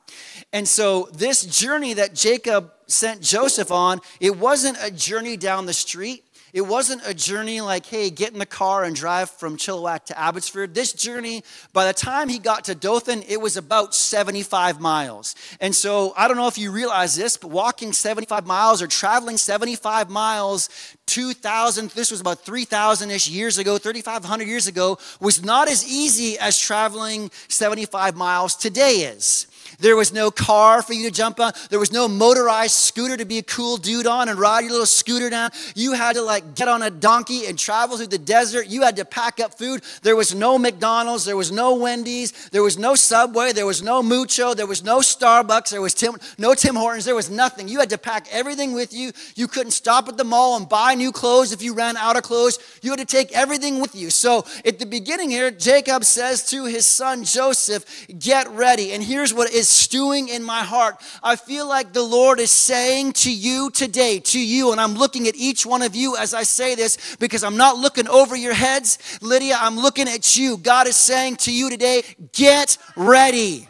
And 0.53 0.67
so, 0.67 1.09
this 1.13 1.43
journey 1.43 1.93
that 1.93 2.13
Jacob 2.13 2.71
sent 2.87 3.21
Joseph 3.21 3.71
on, 3.71 3.99
it 4.21 4.37
wasn't 4.37 4.77
a 4.81 4.89
journey 4.89 5.35
down 5.35 5.65
the 5.65 5.73
street. 5.73 6.23
It 6.53 6.61
wasn't 6.61 7.01
a 7.05 7.13
journey 7.13 7.59
like, 7.59 7.85
hey, 7.85 8.09
get 8.09 8.31
in 8.31 8.39
the 8.39 8.45
car 8.45 8.85
and 8.85 8.95
drive 8.95 9.29
from 9.29 9.57
Chilliwack 9.57 10.05
to 10.05 10.17
Abbotsford. 10.17 10.73
This 10.73 10.93
journey, 10.93 11.43
by 11.73 11.85
the 11.85 11.93
time 11.93 12.29
he 12.29 12.39
got 12.39 12.65
to 12.65 12.75
Dothan, 12.75 13.23
it 13.27 13.41
was 13.41 13.57
about 13.57 13.93
75 13.93 14.79
miles. 14.79 15.35
And 15.59 15.75
so 15.75 16.13
I 16.15 16.27
don't 16.27 16.37
know 16.37 16.47
if 16.47 16.57
you 16.57 16.71
realize 16.71 17.15
this, 17.15 17.35
but 17.35 17.51
walking 17.51 17.91
75 17.91 18.45
miles 18.45 18.81
or 18.81 18.87
traveling 18.87 19.37
75 19.37 20.09
miles, 20.09 20.69
2,000, 21.07 21.89
this 21.91 22.11
was 22.11 22.21
about 22.21 22.39
3,000 22.39 23.11
ish 23.11 23.27
years 23.27 23.57
ago, 23.57 23.77
3,500 23.77 24.47
years 24.47 24.67
ago, 24.67 24.97
was 25.19 25.43
not 25.43 25.67
as 25.67 25.85
easy 25.85 26.39
as 26.39 26.57
traveling 26.57 27.29
75 27.49 28.15
miles 28.15 28.55
today 28.55 29.11
is. 29.13 29.47
There 29.79 29.95
was 29.95 30.13
no 30.13 30.31
car 30.31 30.81
for 30.81 30.93
you 30.93 31.05
to 31.05 31.11
jump 31.11 31.39
on. 31.39 31.53
There 31.69 31.79
was 31.79 31.91
no 31.91 32.07
motorized 32.07 32.75
scooter 32.75 33.17
to 33.17 33.25
be 33.25 33.37
a 33.37 33.43
cool 33.43 33.77
dude 33.77 34.07
on 34.07 34.29
and 34.29 34.39
ride 34.39 34.61
your 34.61 34.71
little 34.71 34.85
scooter 34.85 35.29
down. 35.29 35.51
You 35.75 35.93
had 35.93 36.15
to 36.15 36.21
like 36.21 36.55
get 36.55 36.67
on 36.67 36.81
a 36.81 36.89
donkey 36.89 37.45
and 37.47 37.57
travel 37.57 37.97
through 37.97 38.07
the 38.07 38.17
desert. 38.17 38.67
You 38.67 38.81
had 38.83 38.95
to 38.97 39.05
pack 39.05 39.39
up 39.39 39.57
food. 39.57 39.83
There 40.01 40.15
was 40.15 40.33
no 40.33 40.57
McDonald's. 40.57 41.25
There 41.25 41.37
was 41.37 41.51
no 41.51 41.75
Wendy's. 41.75 42.49
There 42.49 42.63
was 42.63 42.77
no 42.77 42.95
Subway. 42.95 43.53
There 43.53 43.65
was 43.65 43.81
no 43.83 44.01
Mucho. 44.01 44.53
There 44.53 44.67
was 44.67 44.83
no 44.83 44.99
Starbucks. 44.99 45.69
There 45.69 45.81
was 45.81 45.93
Tim, 45.93 46.15
no 46.37 46.53
Tim 46.53 46.75
Hortons. 46.75 47.05
There 47.05 47.15
was 47.15 47.29
nothing. 47.29 47.67
You 47.67 47.79
had 47.79 47.89
to 47.89 47.97
pack 47.97 48.27
everything 48.31 48.73
with 48.73 48.93
you. 48.93 49.11
You 49.35 49.47
couldn't 49.47 49.71
stop 49.71 50.07
at 50.07 50.17
the 50.17 50.23
mall 50.23 50.57
and 50.57 50.67
buy 50.67 50.95
new 50.95 51.11
clothes 51.11 51.51
if 51.51 51.61
you 51.61 51.73
ran 51.73 51.97
out 51.97 52.17
of 52.17 52.23
clothes. 52.23 52.59
You 52.81 52.91
had 52.91 52.99
to 52.99 53.05
take 53.05 53.31
everything 53.31 53.79
with 53.79 53.95
you. 53.95 54.09
So 54.09 54.45
at 54.65 54.79
the 54.79 54.85
beginning 54.85 55.29
here, 55.29 55.51
Jacob 55.51 56.03
says 56.03 56.47
to 56.49 56.65
his 56.65 56.85
son 56.85 57.23
Joseph, 57.23 58.07
Get 58.19 58.47
ready. 58.49 58.93
And 58.93 59.03
here's 59.03 59.33
what 59.33 59.51
is 59.57 59.67
stewing 59.67 60.29
in 60.29 60.43
my 60.43 60.63
heart. 60.63 60.95
I 61.21 61.35
feel 61.35 61.67
like 61.67 61.91
the 61.91 62.03
Lord 62.03 62.39
is 62.39 62.51
saying 62.51 63.13
to 63.13 63.31
you 63.31 63.69
today, 63.71 64.19
to 64.19 64.39
you, 64.39 64.71
and 64.71 64.79
I'm 64.79 64.93
looking 64.93 65.27
at 65.27 65.35
each 65.35 65.65
one 65.65 65.81
of 65.81 65.95
you 65.95 66.15
as 66.15 66.33
I 66.33 66.43
say 66.43 66.75
this 66.75 67.17
because 67.17 67.43
I'm 67.43 67.57
not 67.57 67.77
looking 67.77 68.07
over 68.07 68.35
your 68.35 68.53
heads. 68.53 69.19
Lydia, 69.21 69.57
I'm 69.59 69.75
looking 69.77 70.07
at 70.07 70.37
you. 70.37 70.57
God 70.57 70.87
is 70.87 70.95
saying 70.95 71.37
to 71.37 71.51
you 71.51 71.69
today, 71.69 72.03
get 72.31 72.77
ready. 72.95 73.67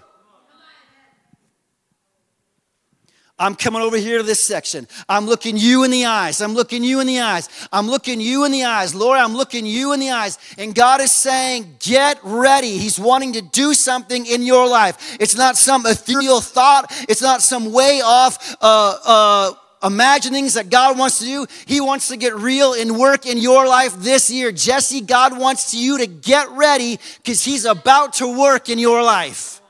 I'm 3.39 3.55
coming 3.55 3.83
over 3.83 3.97
here 3.97 4.17
to 4.17 4.23
this 4.23 4.41
section. 4.41 4.87
I'm 5.07 5.27
looking 5.27 5.57
you 5.57 5.83
in 5.83 5.91
the 5.91 6.05
eyes. 6.05 6.41
I'm 6.41 6.53
looking 6.53 6.83
you 6.83 7.01
in 7.01 7.07
the 7.07 7.19
eyes. 7.19 7.49
I'm 7.71 7.87
looking 7.87 8.19
you 8.19 8.45
in 8.45 8.51
the 8.51 8.63
eyes. 8.63 8.95
Lord, 8.95 9.19
I'm 9.19 9.35
looking 9.35 9.65
you 9.65 9.93
in 9.93 9.99
the 9.99 10.09
eyes. 10.09 10.39
And 10.57 10.73
God 10.73 11.01
is 11.01 11.11
saying, 11.11 11.77
get 11.79 12.19
ready. 12.23 12.77
He's 12.77 12.99
wanting 12.99 13.33
to 13.33 13.41
do 13.41 13.75
something 13.75 14.25
in 14.25 14.41
your 14.41 14.67
life. 14.67 15.17
It's 15.19 15.35
not 15.35 15.55
some 15.55 15.85
ethereal 15.85 16.41
thought, 16.41 16.85
it's 17.07 17.21
not 17.21 17.41
some 17.41 17.71
way 17.71 18.01
off. 18.03 18.55
Uh, 18.59 18.97
uh, 19.05 19.53
imaginings 19.83 20.55
that 20.55 20.71
God 20.71 20.97
wants 20.97 21.19
to 21.19 21.25
do. 21.25 21.45
He 21.67 21.79
wants 21.79 22.07
to 22.07 22.17
get 22.17 22.35
real 22.35 22.73
and 22.73 22.97
work 22.97 23.27
in 23.27 23.37
your 23.37 23.67
life 23.67 23.93
this 23.99 24.31
year. 24.31 24.51
Jesse, 24.51 25.01
God 25.01 25.37
wants 25.37 25.73
you 25.75 25.99
to 25.99 26.07
get 26.07 26.49
ready 26.49 26.99
because 27.17 27.43
He's 27.43 27.65
about 27.65 28.13
to 28.13 28.39
work 28.39 28.69
in 28.69 28.79
your 28.79 29.03
life. 29.03 29.61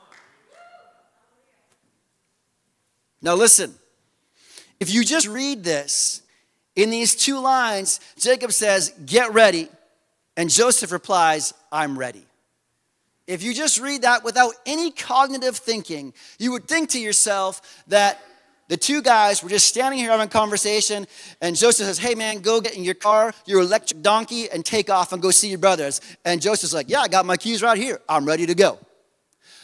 Now, 3.20 3.34
listen, 3.34 3.74
if 4.80 4.92
you 4.92 5.04
just 5.04 5.26
read 5.26 5.64
this, 5.64 6.22
in 6.78 6.90
these 6.90 7.16
two 7.16 7.40
lines, 7.40 7.98
Jacob 8.18 8.52
says, 8.52 8.94
Get 9.04 9.34
ready. 9.34 9.68
And 10.36 10.48
Joseph 10.48 10.92
replies, 10.92 11.52
I'm 11.72 11.98
ready. 11.98 12.24
If 13.26 13.42
you 13.42 13.52
just 13.52 13.80
read 13.80 14.02
that 14.02 14.22
without 14.22 14.54
any 14.64 14.92
cognitive 14.92 15.56
thinking, 15.56 16.14
you 16.38 16.52
would 16.52 16.68
think 16.68 16.90
to 16.90 17.00
yourself 17.00 17.82
that 17.88 18.22
the 18.68 18.76
two 18.76 19.02
guys 19.02 19.42
were 19.42 19.48
just 19.48 19.66
standing 19.66 19.98
here 19.98 20.10
having 20.10 20.28
a 20.28 20.30
conversation, 20.30 21.08
and 21.40 21.56
Joseph 21.56 21.86
says, 21.86 21.98
Hey 21.98 22.14
man, 22.14 22.38
go 22.38 22.60
get 22.60 22.76
in 22.76 22.84
your 22.84 22.94
car, 22.94 23.34
your 23.44 23.60
electric 23.60 24.00
donkey, 24.00 24.48
and 24.48 24.64
take 24.64 24.88
off 24.88 25.12
and 25.12 25.20
go 25.20 25.32
see 25.32 25.48
your 25.48 25.58
brothers. 25.58 26.00
And 26.24 26.40
Joseph's 26.40 26.72
like, 26.72 26.88
Yeah, 26.88 27.00
I 27.00 27.08
got 27.08 27.26
my 27.26 27.36
keys 27.36 27.60
right 27.60 27.76
here. 27.76 28.00
I'm 28.08 28.24
ready 28.24 28.46
to 28.46 28.54
go. 28.54 28.78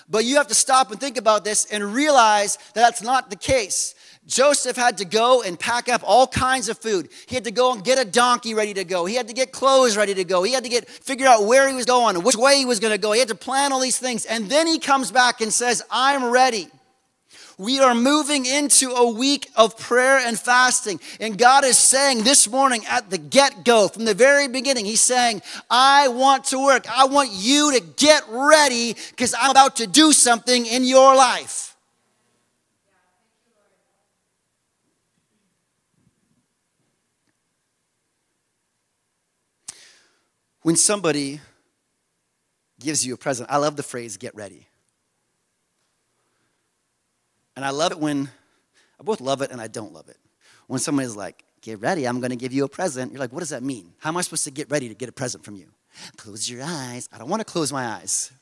But 0.09 0.25
you 0.25 0.37
have 0.37 0.49
to 0.49 0.55
stop 0.55 0.91
and 0.91 1.01
think 1.01 1.17
about 1.17 1.45
this 1.45 1.65
and 1.67 1.95
realize 1.95 2.57
that 2.75 2.83
that's 2.83 3.03
not 3.03 3.31
the 3.31 3.37
case. 3.37 3.95
Joseph 4.27 4.77
had 4.77 4.99
to 4.99 5.05
go 5.05 5.43
and 5.43 5.59
pack 5.59 5.89
up 5.89 6.03
all 6.05 6.27
kinds 6.27 6.69
of 6.69 6.79
food. 6.79 7.11
He 7.27 7.35
had 7.35 7.45
to 7.45 7.51
go 7.51 7.73
and 7.73 7.85
get 7.85 7.99
a 7.99 8.05
donkey 8.05 8.55
ready 8.55 8.73
to 8.75 8.85
go. 8.85 9.05
He 9.05 9.15
had 9.15 9.29
to 9.29 9.35
get 9.35 9.53
clothes 9.53 9.97
ready 9.97 10.15
to 10.15 10.25
go. 10.25 10.43
He 10.43 10.53
had 10.53 10.65
to 10.65 10.71
get 10.71 10.89
figure 10.89 11.27
out 11.27 11.45
where 11.45 11.69
he 11.69 11.75
was 11.75 11.85
going 11.85 12.23
which 12.23 12.37
way 12.37 12.57
he 12.57 12.65
was 12.65 12.81
going 12.81 12.93
to 12.93 12.99
go. 12.99 13.13
He 13.13 13.19
had 13.19 13.29
to 13.29 13.35
plan 13.35 13.73
all 13.73 13.81
these 13.81 13.99
things. 13.99 14.25
And 14.25 14.49
then 14.49 14.67
he 14.67 14.79
comes 14.79 15.11
back 15.11 15.41
and 15.41 15.53
says, 15.53 15.83
"I'm 15.91 16.25
ready." 16.31 16.69
We 17.57 17.79
are 17.79 17.95
moving 17.95 18.47
into 18.47 18.91
a 18.91 19.09
week 19.09 19.49
of 19.57 19.79
prayer 19.79 20.19
and 20.19 20.39
fasting. 20.39 21.01
And 21.21 21.39
God 21.39 21.65
is 21.65 21.79
saying 21.79 22.25
this 22.25 22.49
morning 22.49 22.85
at 22.89 23.11
the 23.11 23.19
get 23.19 23.65
go, 23.65 23.89
from 23.89 24.05
the 24.05 24.15
very 24.15 24.49
beginning, 24.49 24.85
He's 24.85 25.01
saying, 25.01 25.43
I 25.71 26.09
want 26.09 26.45
to 26.47 26.63
work. 26.63 26.87
I 26.91 27.07
want 27.07 27.31
you 27.33 27.73
to 27.73 27.81
get 27.81 28.25
ready 28.29 28.97
because 29.11 29.35
I'm 29.39 29.51
about 29.51 29.77
to 29.77 29.87
do 29.87 30.13
something 30.13 30.67
in 30.67 30.85
your 30.85 31.15
life. 31.15 31.77
When 40.63 40.77
somebody 40.77 41.41
gives 42.81 43.07
you 43.07 43.15
a 43.15 43.17
present, 43.19 43.51
I 43.51 43.59
love 43.59 43.77
the 43.77 43.83
phrase 43.83 44.17
get 44.17 44.35
ready. 44.35 44.67
And 47.57 47.65
I 47.65 47.71
love 47.71 47.93
it 47.93 47.99
when, 47.99 48.29
I 49.01 49.03
both 49.03 49.21
love 49.21 49.43
it 49.43 49.51
and 49.51 49.61
I 49.61 49.69
don't 49.69 49.93
love 49.93 50.09
it. 50.09 50.17
When 50.67 50.81
someone 50.81 51.05
is 51.05 51.17
like, 51.17 51.45
get 51.61 51.81
ready, 51.81 52.07
I'm 52.07 52.21
gonna 52.21 52.37
give 52.37 52.53
you 52.53 52.65
a 52.65 52.69
present, 52.69 53.13
you're 53.13 53.21
like, 53.21 53.33
what 53.33 53.41
does 53.41 53.51
that 53.51 53.63
mean? 53.63 53.93
How 53.99 54.11
am 54.11 54.17
I 54.17 54.23
supposed 54.23 54.45
to 54.45 54.51
get 54.51 54.71
ready 54.71 54.89
to 54.89 54.95
get 54.95 55.09
a 55.09 55.13
present 55.13 55.45
from 55.45 55.57
you? 55.57 55.69
Close 56.17 56.51
your 56.51 56.63
eyes. 56.65 57.09
I 57.13 57.19
don't 57.19 57.29
wanna 57.29 57.45
close 57.45 57.73
my 57.73 57.87
eyes 57.87 58.33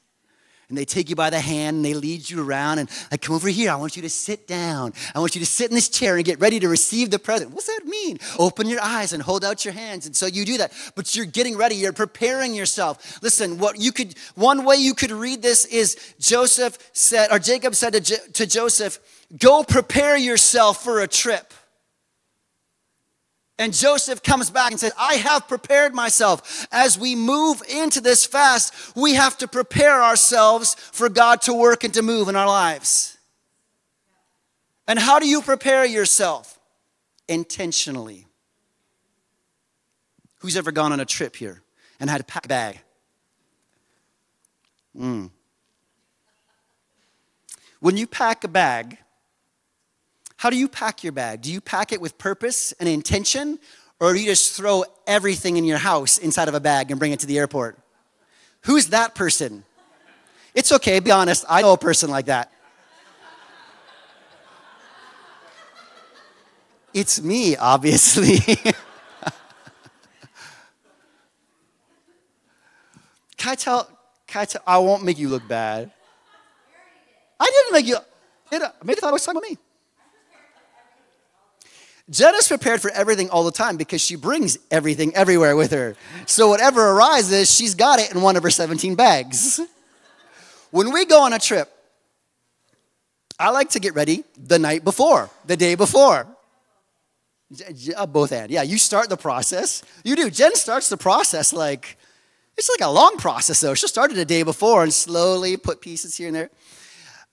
and 0.73 0.79
they 0.79 0.85
take 0.85 1.09
you 1.11 1.17
by 1.17 1.31
the 1.31 1.39
hand 1.41 1.77
and 1.77 1.85
they 1.85 1.95
lead 1.95 2.29
you 2.29 2.43
around 2.43 2.79
and 2.79 2.91
like 3.11 3.21
come 3.21 3.37
over 3.37 3.49
here. 3.49 3.71
I 3.71 3.77
want 3.77 3.95
you 3.95 4.03
to 4.03 4.11
sit 4.11 4.49
down. 4.49 4.95
I 5.15 5.21
want 5.21 5.35
you 5.35 5.41
to 5.41 5.47
sit 5.47 5.71
in 5.71 5.75
this 5.75 5.89
chair 5.89 6.17
and 6.17 6.25
get 6.25 6.41
ready 6.41 6.59
to 6.61 6.69
receive 6.69 7.11
the 7.11 7.19
present. 7.19 7.53
What's 7.53 7.67
that 7.67 7.83
mean? 7.85 8.19
Open 8.39 8.69
your 8.69 8.81
eyes 8.83 9.13
and 9.13 9.23
hold 9.23 9.45
out 9.45 9.65
your 9.65 9.75
hands. 9.75 10.07
And 10.07 10.17
so 10.17 10.27
you 10.27 10.45
do 10.45 10.59
that 10.59 10.73
but 10.95 11.15
you're 11.15 11.27
getting 11.27 11.57
ready. 11.57 11.77
You're 11.77 11.93
preparing 11.93 12.55
yourself. 12.55 13.23
Listen 13.23 13.59
what 13.59 13.79
you 13.79 13.93
could 13.93 14.15
one 14.35 14.65
way 14.65 14.77
you 14.77 14.95
could 14.95 15.11
read 15.11 15.43
this 15.43 15.65
is 15.67 16.15
joseph 16.19 16.79
said 16.93 17.31
or 17.31 17.39
jacob 17.39 17.75
said 17.75 17.93
to, 17.93 18.01
to 18.33 18.47
joseph 18.47 18.99
go 19.39 19.63
prepare 19.63 20.17
yourself 20.17 20.83
for 20.83 21.01
a 21.01 21.09
trip 21.09 21.53
and 23.63 23.73
Joseph 23.73 24.25
comes 24.25 24.51
back 24.51 24.73
and 24.73 24.81
says, 24.81 24.93
I 24.99 25.15
have 25.15 25.47
prepared 25.47 25.95
myself. 25.95 26.67
As 26.73 26.99
we 26.99 27.15
move 27.15 27.63
into 27.71 28.01
this 28.01 28.27
fast, 28.27 28.97
we 28.97 29.15
have 29.15 29.39
to 29.39 29.47
prepare 29.47 30.03
ourselves 30.03 30.75
for 30.75 31.09
God 31.09 31.43
to 31.43 31.55
work 31.55 31.85
and 31.85 31.95
to 31.95 32.03
move 32.03 32.29
in 32.29 32.35
our 32.35 32.49
lives. 32.49 33.17
And 34.89 34.99
how 34.99 35.21
do 35.21 35.29
you 35.29 35.43
prepare 35.43 35.85
yourself? 35.85 36.59
Intentionally. 37.29 38.27
Who's 40.39 40.57
ever 40.57 40.73
gone 40.73 40.93
on 40.93 40.99
a 40.99 41.05
trip 41.05 41.37
here 41.37 41.63
and 42.01 42.11
had 42.11 42.19
to 42.19 42.25
pack 42.25 42.47
a 42.47 42.49
bag? 42.49 42.81
Mm. 44.99 45.31
When 47.79 47.97
you 47.97 48.09
pack 48.09 48.43
a 48.43 48.49
bag, 48.49 48.99
how 50.43 50.51
do 50.51 50.57
you 50.57 50.67
pack 50.67 51.05
your 51.05 51.13
bag? 51.13 51.41
Do 51.41 51.53
you 51.53 51.61
pack 51.61 51.93
it 51.93 52.01
with 52.01 52.19
purpose 52.19 52.73
and 52.81 52.89
intention, 52.89 53.61
or 54.01 54.13
do 54.13 54.19
you 54.19 54.27
just 54.27 54.57
throw 54.57 54.83
everything 55.07 55.57
in 55.57 55.65
your 55.65 55.79
house 55.79 56.19
inside 56.19 56.49
of 56.49 56.55
a 56.55 56.59
bag 56.59 56.91
and 56.91 56.99
bring 56.99 57.13
it 57.13 57.21
to 57.21 57.29
the 57.29 57.39
airport? 57.39 57.79
Who's 58.63 58.89
that 58.89 59.15
person? 59.15 59.63
It's 60.53 60.73
okay, 60.73 60.99
be 60.99 61.13
honest. 61.13 61.45
I 61.49 61.63
know 61.63 61.75
a 61.75 61.79
person 61.79 62.11
like 62.11 62.27
that. 62.27 62.51
It's 66.93 67.23
me, 67.23 67.55
obviously. 67.57 68.39
can 73.37 73.53
I 73.53 73.55
tell? 73.55 73.89
Can 74.27 74.43
I 74.43 74.45
tell? 74.47 74.63
I 74.67 74.79
won't 74.79 75.05
make 75.05 75.21
you 75.21 75.29
look 75.29 75.47
bad. 75.47 75.93
I 77.39 77.47
didn't 77.47 77.73
make 77.75 77.87
you. 77.87 77.99
It, 78.51 78.61
Maybe 78.83 79.01
thought 79.01 79.11
it 79.11 79.13
was 79.13 79.25
talking 79.25 79.39
about 79.39 79.49
me. 79.49 79.57
Jenna's 82.13 82.47
prepared 82.47 82.83
for 82.83 82.91
everything 82.91 83.31
all 83.31 83.43
the 83.43 83.51
time 83.51 83.79
because 83.79 84.03
she 84.03 84.17
brings 84.17 84.59
everything 84.71 85.15
everywhere 85.15 85.57
with 85.57 85.71
her. 85.71 85.97
So 86.27 86.47
whatever 86.49 86.91
arises, 86.91 87.51
she's 87.51 87.75
got 87.75 88.01
it 88.01 88.15
in 88.15 88.21
one 88.21 88.37
of 88.37 88.43
her 88.43 88.51
17 88.51 88.95
bags. 88.95 89.61
When 90.71 90.93
we 90.93 91.07
go 91.07 91.23
on 91.23 91.33
a 91.33 91.39
trip, 91.39 91.73
I 93.39 93.49
like 93.49 93.71
to 93.71 93.81
get 93.81 93.95
ready 93.95 94.25
the 94.37 94.59
night 94.59 94.85
before, 94.85 95.31
the 95.47 95.57
day 95.57 95.75
before. 95.75 96.27
Uh, 97.97 98.07
both 98.07 98.33
and. 98.33 98.51
Yeah, 98.51 98.63
you 98.63 98.77
start 98.77 99.09
the 99.09 99.17
process. 99.17 99.83
You 100.05 100.15
do. 100.15 100.29
Jen 100.29 100.55
starts 100.55 100.91
the 100.91 100.99
process 100.99 101.53
like, 101.53 101.97
it's 102.59 102.69
like 102.69 102.87
a 102.87 102.93
long 102.93 103.17
process 103.17 103.61
though. 103.61 103.73
She'll 103.73 103.89
start 103.89 104.11
it 104.11 104.19
a 104.19 104.27
day 104.27 104.43
before 104.43 104.83
and 104.83 104.93
slowly 104.93 105.57
put 105.57 105.81
pieces 105.81 106.15
here 106.17 106.27
and 106.27 106.37
there 106.37 106.51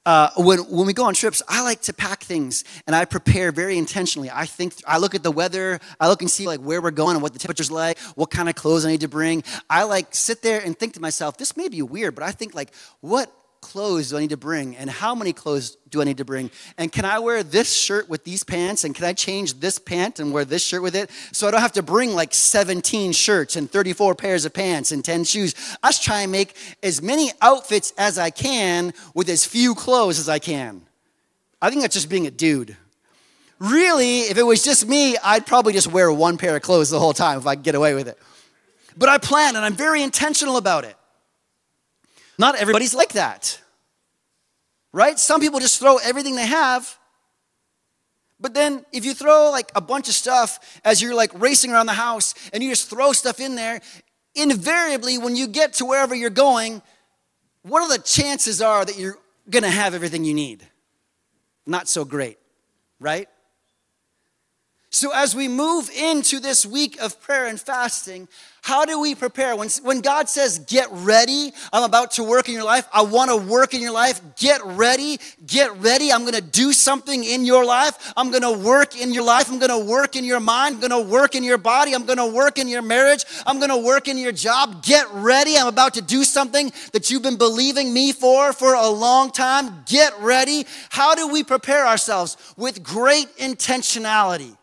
uh, 0.09 0.31
when, 0.37 0.57
when 0.61 0.87
we 0.87 0.93
go 0.93 1.05
on 1.05 1.13
trips, 1.13 1.43
I 1.47 1.61
like 1.61 1.81
to 1.81 1.93
pack 1.93 2.23
things 2.23 2.63
and 2.87 2.95
I 2.95 3.05
prepare 3.05 3.51
very 3.51 3.77
intentionally. 3.77 4.31
I 4.33 4.47
think, 4.47 4.73
I 4.87 4.97
look 4.97 5.13
at 5.13 5.21
the 5.21 5.29
weather, 5.29 5.79
I 5.99 6.07
look 6.07 6.23
and 6.23 6.31
see 6.31 6.47
like 6.47 6.59
where 6.61 6.81
we're 6.81 6.89
going 6.89 7.15
and 7.15 7.21
what 7.21 7.33
the 7.33 7.37
temperature's 7.37 7.69
like, 7.69 7.99
what 8.15 8.31
kind 8.31 8.49
of 8.49 8.55
clothes 8.55 8.85
I 8.87 8.89
need 8.89 9.01
to 9.01 9.07
bring. 9.07 9.43
I 9.69 9.83
like 9.83 10.15
sit 10.15 10.41
there 10.41 10.61
and 10.65 10.75
think 10.75 10.95
to 10.95 10.99
myself, 10.99 11.37
this 11.37 11.55
may 11.55 11.67
be 11.67 11.83
weird, 11.83 12.15
but 12.15 12.23
I 12.23 12.31
think 12.31 12.55
like, 12.55 12.73
what 13.01 13.31
clothes 13.61 14.09
do 14.09 14.17
I 14.17 14.21
need 14.21 14.29
to 14.29 14.37
bring? 14.37 14.75
And 14.75 14.89
how 14.89 15.13
many 15.15 15.33
clothes 15.33 15.77
do 15.89 16.01
I 16.01 16.03
need 16.03 16.17
to 16.17 16.25
bring? 16.25 16.51
And 16.77 16.91
can 16.91 17.05
I 17.05 17.19
wear 17.19 17.43
this 17.43 17.73
shirt 17.73 18.09
with 18.09 18.23
these 18.23 18.43
pants? 18.43 18.83
And 18.83 18.95
can 18.95 19.05
I 19.05 19.13
change 19.13 19.59
this 19.59 19.79
pant 19.79 20.19
and 20.19 20.31
wear 20.31 20.45
this 20.45 20.63
shirt 20.65 20.81
with 20.81 20.95
it? 20.95 21.09
So 21.31 21.47
I 21.47 21.51
don't 21.51 21.61
have 21.61 21.73
to 21.73 21.83
bring 21.83 22.13
like 22.13 22.33
17 22.33 23.11
shirts 23.11 23.55
and 23.55 23.69
34 23.69 24.15
pairs 24.15 24.45
of 24.45 24.53
pants 24.53 24.91
and 24.91 25.03
10 25.03 25.23
shoes. 25.23 25.55
I 25.83 25.89
just 25.89 26.03
try 26.03 26.21
and 26.21 26.31
make 26.31 26.55
as 26.83 27.01
many 27.01 27.31
outfits 27.41 27.93
as 27.97 28.17
I 28.17 28.29
can 28.29 28.93
with 29.13 29.29
as 29.29 29.45
few 29.45 29.75
clothes 29.75 30.19
as 30.19 30.29
I 30.29 30.39
can. 30.39 30.81
I 31.61 31.69
think 31.69 31.81
that's 31.81 31.95
just 31.95 32.09
being 32.09 32.27
a 32.27 32.31
dude. 32.31 32.77
Really, 33.59 34.21
if 34.21 34.37
it 34.37 34.43
was 34.43 34.63
just 34.63 34.87
me, 34.87 35.17
I'd 35.23 35.45
probably 35.45 35.73
just 35.73 35.87
wear 35.87 36.11
one 36.11 36.37
pair 36.37 36.55
of 36.55 36.61
clothes 36.61 36.89
the 36.89 36.99
whole 36.99 37.13
time 37.13 37.37
if 37.37 37.45
I 37.45 37.55
could 37.55 37.63
get 37.63 37.75
away 37.75 37.93
with 37.93 38.07
it. 38.07 38.17
But 38.97 39.09
I 39.09 39.17
plan 39.17 39.55
and 39.55 39.65
I'm 39.65 39.75
very 39.75 40.01
intentional 40.01 40.57
about 40.57 40.85
it. 40.85 40.95
Not 42.39 42.55
everybody's 42.55 42.95
like 42.95 43.13
that. 43.13 43.61
Right? 44.93 45.19
Some 45.19 45.41
people 45.41 45.59
just 45.59 45.79
throw 45.79 45.97
everything 45.97 46.35
they 46.35 46.47
have. 46.47 46.97
But 48.39 48.53
then 48.53 48.85
if 48.93 49.03
you 49.03 49.13
throw 49.13 49.51
like 49.51 49.69
a 49.75 49.81
bunch 49.81 50.07
of 50.07 50.15
stuff 50.15 50.79
as 50.85 51.01
you're 51.01 51.13
like 51.13 51.31
racing 51.39 51.71
around 51.71 51.87
the 51.87 51.93
house 51.93 52.33
and 52.53 52.63
you 52.63 52.69
just 52.69 52.89
throw 52.89 53.11
stuff 53.11 53.41
in 53.41 53.55
there, 53.55 53.81
invariably 54.33 55.17
when 55.17 55.35
you 55.35 55.47
get 55.47 55.73
to 55.73 55.85
wherever 55.85 56.15
you're 56.15 56.29
going, 56.29 56.81
what 57.63 57.83
are 57.83 57.97
the 57.97 58.01
chances 58.01 58.61
are 58.61 58.85
that 58.85 58.97
you're 58.97 59.17
to 59.63 59.69
have 59.69 59.93
everything 59.93 60.23
you 60.23 60.33
need? 60.33 60.65
Not 61.67 61.89
so 61.89 62.05
great, 62.05 62.39
right? 63.01 63.27
So, 64.91 65.11
as 65.13 65.35
we 65.35 65.47
move 65.47 65.87
into 65.91 66.39
this 66.39 66.65
week 66.65 66.99
of 66.99 67.21
prayer 67.21 67.45
and 67.45 67.61
fasting, 67.61 68.27
how 68.63 68.85
do 68.85 68.99
we 68.99 69.13
prepare? 69.13 69.55
When, 69.55 69.69
when 69.83 70.01
God 70.01 70.27
says, 70.27 70.57
Get 70.57 70.87
ready, 70.91 71.51
I'm 71.71 71.83
about 71.83 72.11
to 72.13 72.23
work 72.23 72.49
in 72.49 72.55
your 72.55 72.63
life, 72.63 72.87
I 72.91 73.03
want 73.03 73.29
to 73.29 73.37
work 73.37 73.75
in 73.75 73.81
your 73.81 73.91
life, 73.91 74.19
get 74.35 74.65
ready, 74.65 75.19
get 75.45 75.77
ready. 75.77 76.11
I'm 76.11 76.21
going 76.21 76.33
to 76.33 76.41
do 76.41 76.73
something 76.73 77.23
in 77.23 77.45
your 77.45 77.63
life. 77.65 78.13
I'm 78.17 78.31
going 78.31 78.41
to 78.41 78.51
work 78.51 78.99
in 78.99 79.13
your 79.13 79.23
life. 79.23 79.51
I'm 79.51 79.59
going 79.59 79.69
to 79.69 79.77
work 79.77 80.15
in 80.15 80.23
your 80.23 80.39
mind. 80.39 80.75
I'm 80.75 80.81
going 80.81 81.05
to 81.05 81.11
work 81.11 81.35
in 81.35 81.43
your 81.43 81.59
body. 81.59 81.93
I'm 81.93 82.07
going 82.07 82.17
to 82.17 82.25
work 82.25 82.57
in 82.57 82.67
your 82.67 82.81
marriage. 82.81 83.25
I'm 83.45 83.59
going 83.59 83.69
to 83.69 83.77
work 83.77 84.07
in 84.07 84.17
your 84.17 84.31
job. 84.31 84.83
Get 84.83 85.05
ready. 85.11 85.55
I'm 85.55 85.67
about 85.67 85.93
to 85.93 86.01
do 86.01 86.23
something 86.23 86.71
that 86.93 87.11
you've 87.11 87.23
been 87.23 87.37
believing 87.37 87.93
me 87.93 88.11
for 88.11 88.53
for 88.53 88.73
a 88.73 88.87
long 88.87 89.31
time. 89.31 89.83
Get 89.85 90.19
ready. 90.19 90.65
How 90.89 91.13
do 91.13 91.27
we 91.27 91.43
prepare 91.43 91.85
ourselves? 91.85 92.37
With 92.57 92.81
great 92.81 93.27
intentionality. 93.37 94.55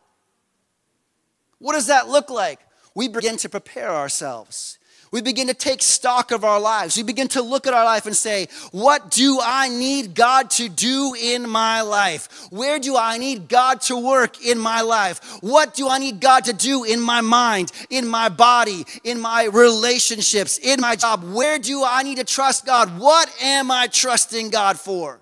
What 1.58 1.75
does 1.75 1.86
that 1.86 2.08
look 2.08 2.30
like? 2.30 2.60
We 2.94 3.08
begin 3.08 3.36
to 3.38 3.48
prepare 3.48 3.90
ourselves. 3.90 4.78
We 5.12 5.22
begin 5.22 5.46
to 5.46 5.54
take 5.54 5.82
stock 5.82 6.32
of 6.32 6.44
our 6.44 6.60
lives. 6.60 6.96
We 6.96 7.02
begin 7.02 7.28
to 7.28 7.42
look 7.42 7.66
at 7.66 7.75
our 7.75 7.84
life 7.84 8.06
and 8.06 8.16
say, 8.16 8.48
What 8.72 9.10
do 9.10 9.38
I 9.42 9.68
need 9.68 10.14
God 10.14 10.50
to 10.52 10.68
do 10.68 11.14
in 11.18 11.48
my 11.48 11.82
life? 11.82 12.48
Where 12.50 12.78
do 12.78 12.96
I 12.96 13.16
need 13.16 13.48
God 13.48 13.80
to 13.82 13.96
work 13.96 14.44
in 14.44 14.58
my 14.58 14.80
life? 14.80 15.38
What 15.40 15.75
do 15.75 15.88
I 15.88 15.98
need 15.98 16.20
God 16.20 16.44
to 16.44 16.52
do 16.52 16.84
in 16.84 17.00
my 17.00 17.20
mind, 17.20 17.70
in 17.88 18.06
my 18.06 18.28
body, 18.28 18.84
in 19.04 19.20
my 19.20 19.44
relationships, 19.44 20.58
in 20.58 20.80
my 20.80 20.96
job? 20.96 21.22
Where 21.25 21.58
do 21.58 21.84
I 21.84 22.02
need 22.02 22.16
to 22.16 22.25
trust 22.25 22.66
God? 22.66 22.98
What 22.98 23.30
am 23.40 23.70
I 23.70 23.86
trusting 23.86 24.50
God 24.50 24.78
for? 24.78 25.20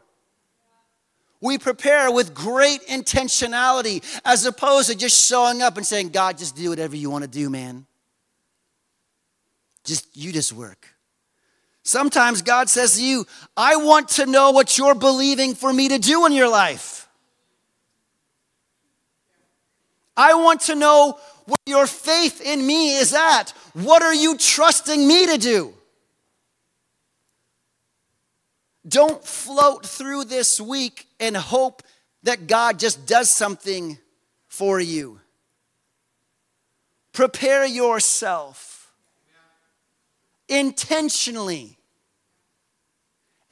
We 1.44 1.58
prepare 1.58 2.10
with 2.10 2.32
great 2.32 2.86
intentionality 2.86 4.02
as 4.24 4.46
opposed 4.46 4.88
to 4.88 4.96
just 4.96 5.28
showing 5.28 5.60
up 5.60 5.76
and 5.76 5.84
saying, 5.84 6.08
God, 6.08 6.38
just 6.38 6.56
do 6.56 6.70
whatever 6.70 6.96
you 6.96 7.10
want 7.10 7.22
to 7.22 7.28
do, 7.28 7.50
man. 7.50 7.84
Just, 9.84 10.16
you 10.16 10.32
just 10.32 10.54
work. 10.54 10.88
Sometimes 11.82 12.40
God 12.40 12.70
says 12.70 12.96
to 12.96 13.04
you, 13.04 13.26
I 13.58 13.76
want 13.76 14.08
to 14.10 14.24
know 14.24 14.52
what 14.52 14.78
you're 14.78 14.94
believing 14.94 15.54
for 15.54 15.70
me 15.70 15.88
to 15.88 15.98
do 15.98 16.24
in 16.24 16.32
your 16.32 16.48
life. 16.48 17.06
I 20.16 20.32
want 20.32 20.62
to 20.62 20.74
know 20.74 21.18
where 21.44 21.58
your 21.66 21.86
faith 21.86 22.40
in 22.40 22.66
me 22.66 22.96
is 22.96 23.12
at. 23.12 23.50
What 23.74 24.02
are 24.02 24.14
you 24.14 24.38
trusting 24.38 25.06
me 25.06 25.26
to 25.26 25.36
do? 25.36 25.74
Don't 28.86 29.24
float 29.24 29.86
through 29.86 30.24
this 30.24 30.60
week 30.60 31.06
and 31.18 31.36
hope 31.36 31.82
that 32.22 32.46
God 32.46 32.78
just 32.78 33.06
does 33.06 33.30
something 33.30 33.98
for 34.46 34.78
you. 34.80 35.20
Prepare 37.12 37.64
yourself 37.64 38.74
intentionally. 40.48 41.78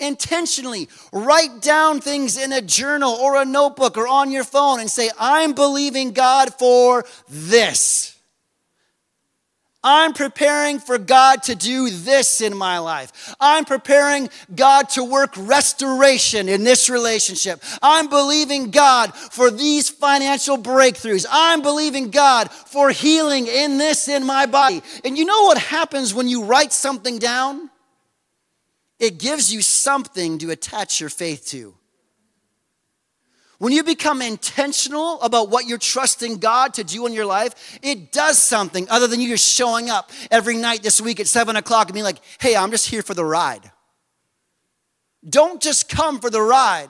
Intentionally 0.00 0.88
write 1.12 1.62
down 1.62 2.00
things 2.00 2.36
in 2.36 2.52
a 2.52 2.60
journal 2.60 3.12
or 3.12 3.40
a 3.40 3.44
notebook 3.44 3.96
or 3.96 4.08
on 4.08 4.32
your 4.32 4.44
phone 4.44 4.80
and 4.80 4.90
say, 4.90 5.10
I'm 5.18 5.52
believing 5.52 6.12
God 6.12 6.52
for 6.54 7.04
this. 7.28 8.11
I'm 9.84 10.12
preparing 10.12 10.78
for 10.78 10.96
God 10.96 11.42
to 11.44 11.54
do 11.54 11.90
this 11.90 12.40
in 12.40 12.56
my 12.56 12.78
life. 12.78 13.34
I'm 13.40 13.64
preparing 13.64 14.30
God 14.54 14.88
to 14.90 15.04
work 15.04 15.32
restoration 15.36 16.48
in 16.48 16.62
this 16.62 16.88
relationship. 16.88 17.62
I'm 17.82 18.08
believing 18.08 18.70
God 18.70 19.14
for 19.14 19.50
these 19.50 19.88
financial 19.88 20.56
breakthroughs. 20.56 21.26
I'm 21.30 21.62
believing 21.62 22.10
God 22.10 22.50
for 22.50 22.90
healing 22.90 23.48
in 23.48 23.78
this 23.78 24.06
in 24.08 24.24
my 24.24 24.46
body. 24.46 24.82
And 25.04 25.18
you 25.18 25.24
know 25.24 25.42
what 25.42 25.58
happens 25.58 26.14
when 26.14 26.28
you 26.28 26.44
write 26.44 26.72
something 26.72 27.18
down? 27.18 27.68
It 29.00 29.18
gives 29.18 29.52
you 29.52 29.62
something 29.62 30.38
to 30.38 30.50
attach 30.50 31.00
your 31.00 31.10
faith 31.10 31.46
to. 31.46 31.74
When 33.62 33.72
you 33.72 33.84
become 33.84 34.22
intentional 34.22 35.22
about 35.22 35.48
what 35.48 35.68
you're 35.68 35.78
trusting 35.78 36.38
God 36.38 36.74
to 36.74 36.82
do 36.82 37.06
in 37.06 37.12
your 37.12 37.26
life, 37.26 37.78
it 37.80 38.10
does 38.10 38.36
something 38.36 38.88
other 38.90 39.06
than 39.06 39.20
you 39.20 39.28
just 39.28 39.54
showing 39.54 39.88
up 39.88 40.10
every 40.32 40.56
night 40.56 40.82
this 40.82 41.00
week 41.00 41.20
at 41.20 41.28
seven 41.28 41.54
o'clock 41.54 41.86
and 41.86 41.94
being 41.94 42.02
like, 42.02 42.18
hey, 42.40 42.56
I'm 42.56 42.72
just 42.72 42.88
here 42.88 43.02
for 43.02 43.14
the 43.14 43.24
ride. 43.24 43.70
Don't 45.24 45.62
just 45.62 45.88
come 45.88 46.18
for 46.18 46.28
the 46.28 46.42
ride. 46.42 46.88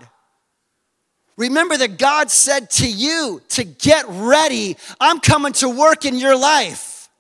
Remember 1.37 1.76
that 1.76 1.99
God 1.99 2.31
said 2.31 2.71
to 2.71 2.91
you 2.91 3.43
to 3.50 3.64
get 3.64 4.07
ready. 4.09 4.79
I'm 4.99 5.21
coming 5.21 5.52
to 5.52 5.69
work 5.69 6.07
in 6.07 6.14
your 6.14 6.38
life. 6.38 7.11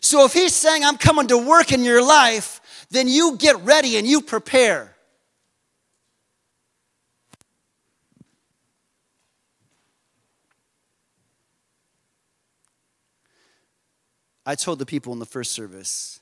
So 0.00 0.24
if 0.24 0.32
He's 0.32 0.54
saying, 0.54 0.86
I'm 0.86 0.96
coming 0.96 1.26
to 1.26 1.36
work 1.36 1.70
in 1.70 1.84
your 1.84 2.02
life, 2.02 2.86
then 2.88 3.08
you 3.08 3.36
get 3.36 3.62
ready 3.62 3.98
and 3.98 4.06
you 4.06 4.22
prepare. 4.22 4.91
I 14.44 14.54
told 14.54 14.78
the 14.78 14.86
people 14.86 15.12
in 15.12 15.18
the 15.18 15.26
first 15.26 15.52
service 15.52 16.20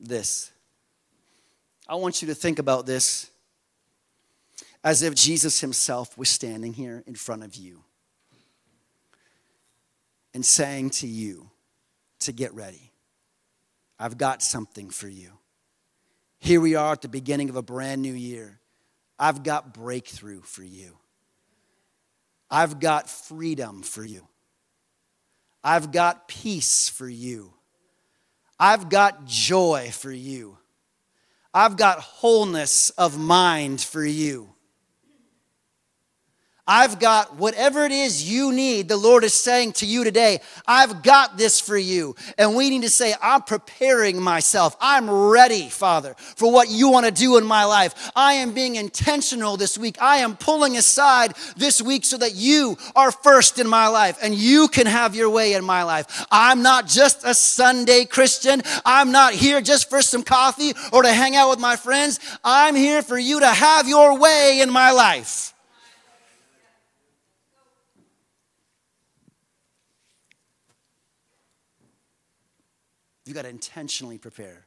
this. 0.00 0.50
I 1.88 1.94
want 1.96 2.22
you 2.22 2.28
to 2.28 2.34
think 2.34 2.58
about 2.58 2.86
this 2.86 3.30
as 4.82 5.02
if 5.02 5.14
Jesus 5.14 5.60
himself 5.60 6.16
was 6.16 6.28
standing 6.28 6.72
here 6.72 7.02
in 7.06 7.14
front 7.14 7.44
of 7.44 7.54
you 7.54 7.82
and 10.32 10.44
saying 10.44 10.90
to 10.90 11.06
you 11.06 11.50
to 12.20 12.32
get 12.32 12.54
ready. 12.54 12.92
I've 13.98 14.16
got 14.16 14.42
something 14.42 14.88
for 14.90 15.08
you. 15.08 15.32
Here 16.38 16.60
we 16.60 16.74
are 16.74 16.92
at 16.92 17.02
the 17.02 17.08
beginning 17.08 17.50
of 17.50 17.56
a 17.56 17.62
brand 17.62 18.00
new 18.00 18.14
year. 18.14 18.60
I've 19.18 19.42
got 19.42 19.74
breakthrough 19.74 20.40
for 20.40 20.62
you. 20.62 20.96
I've 22.50 22.80
got 22.80 23.10
freedom 23.10 23.82
for 23.82 24.04
you. 24.04 24.26
I've 25.62 25.92
got 25.92 26.28
peace 26.28 26.88
for 26.88 27.08
you. 27.08 27.52
I've 28.58 28.88
got 28.88 29.24
joy 29.26 29.90
for 29.92 30.12
you. 30.12 30.58
I've 31.52 31.76
got 31.76 31.98
wholeness 31.98 32.90
of 32.90 33.18
mind 33.18 33.80
for 33.80 34.04
you. 34.04 34.54
I've 36.66 36.98
got 36.98 37.36
whatever 37.36 37.84
it 37.84 37.92
is 37.92 38.30
you 38.30 38.52
need, 38.52 38.88
the 38.88 38.96
Lord 38.96 39.24
is 39.24 39.34
saying 39.34 39.72
to 39.74 39.86
you 39.86 40.04
today, 40.04 40.40
I've 40.66 41.02
got 41.02 41.36
this 41.36 41.60
for 41.60 41.76
you. 41.76 42.14
And 42.38 42.54
we 42.54 42.70
need 42.70 42.82
to 42.82 42.90
say, 42.90 43.14
I'm 43.22 43.42
preparing 43.42 44.20
myself. 44.20 44.76
I'm 44.80 45.10
ready, 45.10 45.68
Father, 45.68 46.14
for 46.18 46.52
what 46.52 46.70
you 46.70 46.90
want 46.90 47.06
to 47.06 47.12
do 47.12 47.38
in 47.38 47.44
my 47.44 47.64
life. 47.64 48.12
I 48.14 48.34
am 48.34 48.52
being 48.52 48.76
intentional 48.76 49.56
this 49.56 49.76
week. 49.76 49.96
I 50.00 50.18
am 50.18 50.36
pulling 50.36 50.76
aside 50.76 51.34
this 51.56 51.82
week 51.82 52.04
so 52.04 52.18
that 52.18 52.34
you 52.34 52.76
are 52.94 53.10
first 53.10 53.58
in 53.58 53.68
my 53.68 53.88
life 53.88 54.18
and 54.22 54.34
you 54.34 54.68
can 54.68 54.86
have 54.86 55.14
your 55.14 55.30
way 55.30 55.54
in 55.54 55.64
my 55.64 55.82
life. 55.82 56.26
I'm 56.30 56.62
not 56.62 56.86
just 56.86 57.24
a 57.24 57.34
Sunday 57.34 58.04
Christian. 58.04 58.62
I'm 58.84 59.12
not 59.12 59.32
here 59.32 59.60
just 59.60 59.90
for 59.90 60.02
some 60.02 60.22
coffee 60.22 60.72
or 60.92 61.02
to 61.02 61.12
hang 61.12 61.36
out 61.36 61.50
with 61.50 61.58
my 61.58 61.76
friends. 61.76 62.20
I'm 62.44 62.76
here 62.76 63.02
for 63.02 63.18
you 63.18 63.40
to 63.40 63.48
have 63.48 63.88
your 63.88 64.18
way 64.18 64.60
in 64.60 64.70
my 64.70 64.92
life. 64.92 65.54
You 73.30 73.34
got 73.34 73.42
to 73.42 73.48
intentionally 73.48 74.18
prepare. 74.18 74.66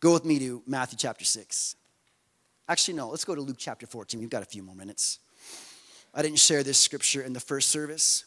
Go 0.00 0.12
with 0.12 0.26
me 0.26 0.38
to 0.38 0.62
Matthew 0.66 0.98
chapter 0.98 1.24
6. 1.24 1.76
Actually, 2.68 2.98
no, 2.98 3.08
let's 3.08 3.24
go 3.24 3.34
to 3.34 3.40
Luke 3.40 3.56
chapter 3.58 3.86
14. 3.86 4.20
We've 4.20 4.28
got 4.28 4.42
a 4.42 4.44
few 4.44 4.62
more 4.62 4.74
minutes. 4.74 5.20
I 6.12 6.20
didn't 6.20 6.40
share 6.40 6.62
this 6.62 6.76
scripture 6.76 7.22
in 7.22 7.32
the 7.32 7.40
first 7.40 7.70
service, 7.70 8.26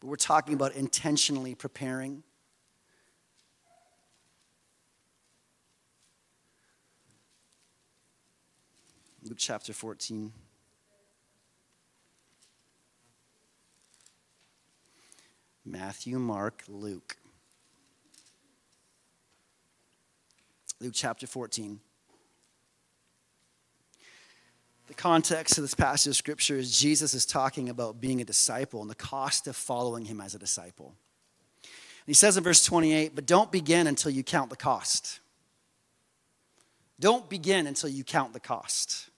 but 0.00 0.08
we're 0.08 0.16
talking 0.16 0.54
about 0.54 0.74
intentionally 0.74 1.54
preparing. 1.54 2.24
Luke 9.22 9.38
chapter 9.38 9.72
14. 9.72 10.32
Matthew, 15.64 16.18
Mark, 16.18 16.62
Luke. 16.68 17.16
Luke 20.80 20.92
chapter 20.94 21.26
14. 21.26 21.80
The 24.86 24.94
context 24.94 25.56
of 25.56 25.62
this 25.64 25.74
passage 25.74 26.10
of 26.10 26.16
scripture 26.16 26.56
is 26.56 26.78
Jesus 26.78 27.14
is 27.14 27.24
talking 27.24 27.70
about 27.70 28.00
being 28.00 28.20
a 28.20 28.24
disciple 28.24 28.82
and 28.82 28.90
the 28.90 28.94
cost 28.94 29.46
of 29.46 29.56
following 29.56 30.04
him 30.04 30.20
as 30.20 30.34
a 30.34 30.38
disciple. 30.38 30.94
And 31.62 32.08
he 32.08 32.14
says 32.14 32.36
in 32.36 32.44
verse 32.44 32.62
28, 32.62 33.14
but 33.14 33.24
don't 33.24 33.50
begin 33.50 33.86
until 33.86 34.10
you 34.10 34.22
count 34.22 34.50
the 34.50 34.56
cost. 34.56 35.20
Don't 37.00 37.30
begin 37.30 37.66
until 37.66 37.88
you 37.88 38.04
count 38.04 38.34
the 38.34 38.40
cost. 38.40 39.08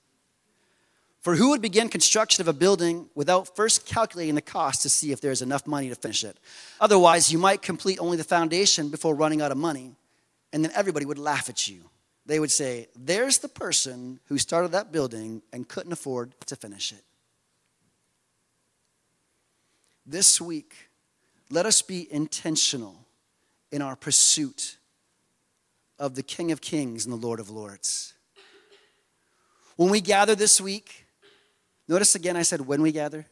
For 1.27 1.35
who 1.35 1.51
would 1.51 1.61
begin 1.61 1.89
construction 1.89 2.41
of 2.43 2.47
a 2.47 2.53
building 2.53 3.09
without 3.17 3.57
first 3.57 3.85
calculating 3.85 4.37
the 4.37 4.41
cost 4.41 4.83
to 4.83 4.89
see 4.89 5.11
if 5.11 5.21
there's 5.21 5.43
enough 5.43 5.67
money 5.67 5.89
to 5.89 5.97
finish 5.97 6.23
it? 6.23 6.39
Otherwise, 6.81 7.33
you 7.33 7.37
might 7.37 7.63
complete 7.63 7.99
only 7.99 8.17
the 8.17 8.23
foundation 8.23 8.91
before 8.91 9.13
running 9.13 9.43
out 9.43 9.51
of 9.51 9.59
money, 9.59 9.97
and 10.53 10.65
then 10.65 10.71
everybody 10.73 11.05
would 11.05 11.19
laugh 11.19 11.49
at 11.49 11.67
you. 11.67 11.91
They 12.27 12.39
would 12.39 12.53
say, 12.53 12.87
There's 12.95 13.39
the 13.39 13.49
person 13.49 14.21
who 14.27 14.39
started 14.39 14.71
that 14.71 14.93
building 14.93 15.43
and 15.53 15.69
couldn't 15.69 15.93
afford 15.93 16.33
to 16.47 16.55
finish 16.55 16.93
it. 16.93 17.03
This 20.07 20.41
week, 20.41 20.77
let 21.51 21.67
us 21.67 21.83
be 21.83 22.07
intentional 22.09 23.05
in 23.73 23.83
our 23.83 23.97
pursuit 23.97 24.77
of 25.99 26.15
the 26.15 26.23
King 26.23 26.53
of 26.53 26.61
Kings 26.61 27.05
and 27.05 27.13
the 27.13 27.27
Lord 27.27 27.41
of 27.41 27.51
Lords. 27.51 28.15
When 29.75 29.91
we 29.91 30.01
gather 30.01 30.37
this 30.37 30.61
week, 30.61 31.06
Notice 31.89 32.15
again, 32.15 32.37
I 32.37 32.43
said 32.43 32.61
when 32.61 32.83
we 32.83 32.93
gather. 32.93 33.27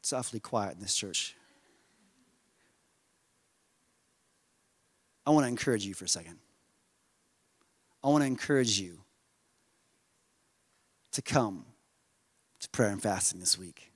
It's 0.00 0.12
awfully 0.12 0.40
quiet 0.40 0.74
in 0.74 0.80
this 0.80 0.94
church. 0.94 1.34
I 5.26 5.30
want 5.30 5.44
to 5.44 5.48
encourage 5.48 5.86
you 5.86 5.94
for 5.94 6.04
a 6.04 6.08
second. 6.08 6.36
I 8.02 8.08
want 8.08 8.22
to 8.22 8.26
encourage 8.26 8.78
you 8.78 8.98
to 11.12 11.22
come 11.22 11.64
to 12.60 12.68
prayer 12.68 12.90
and 12.90 13.02
fasting 13.02 13.40
this 13.40 13.58
week. 13.58 13.93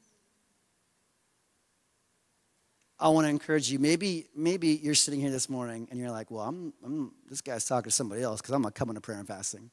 I 3.01 3.09
want 3.09 3.27
to 3.27 3.31
encourage 3.31 3.71
you. 3.71 3.79
Maybe, 3.79 4.27
maybe 4.35 4.69
you're 4.83 4.95
sitting 4.95 5.21
here 5.21 5.31
this 5.31 5.49
morning 5.49 5.87
and 5.91 6.01
you're 6.01 6.11
like, 6.11 6.31
well, 6.31 6.45
I'm, 6.45 6.73
I'm 6.85 7.13
this 7.29 7.41
guy's 7.41 7.65
talking 7.65 7.91
to 7.91 7.95
somebody 7.95 8.23
else 8.23 8.41
because 8.41 8.55
I'm 8.55 8.63
not 8.63 8.75
coming 8.75 8.97
to 8.97 9.01
prayer 9.01 9.19
and 9.19 9.29
fasting. 9.29 9.71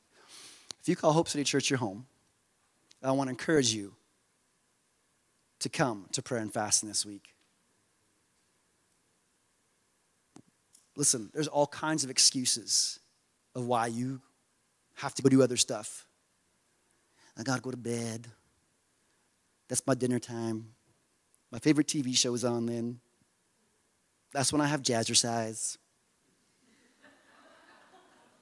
If 0.82 0.88
you 0.88 0.96
call 0.96 1.12
Hope 1.12 1.28
City 1.28 1.44
Church 1.44 1.70
your 1.70 1.80
home, 1.80 2.06
I 3.02 3.12
want 3.12 3.28
to 3.28 3.32
encourage 3.32 3.74
you 3.74 3.96
to 5.60 5.70
come 5.70 6.06
to 6.12 6.22
prayer 6.22 6.42
and 6.42 6.54
fasting 6.54 6.88
this 6.88 7.06
week. 7.06 7.34
Listen, 10.96 11.30
there's 11.34 11.48
all 11.48 11.68
kinds 11.68 12.04
of 12.04 12.10
excuses 12.10 13.00
of 13.56 13.66
why 13.66 13.88
you 13.88 14.22
have 14.96 15.16
to 15.16 15.22
go 15.22 15.30
do 15.30 15.42
other 15.42 15.58
stuff. 15.58 16.06
I 17.38 17.44
gotta 17.44 17.62
go 17.62 17.72
to 17.72 17.78
bed. 17.78 18.28
That's 19.68 19.86
my 19.86 19.96
dinner 19.96 20.20
time. 20.20 20.68
My 21.52 21.60
favorite 21.60 21.88
TV 21.88 22.16
show 22.16 22.34
is 22.34 22.46
on 22.46 22.66
then. 22.66 23.00
That's 24.36 24.52
when 24.52 24.60
I 24.60 24.68
have 24.68 24.82
jazzercise. 24.82 25.78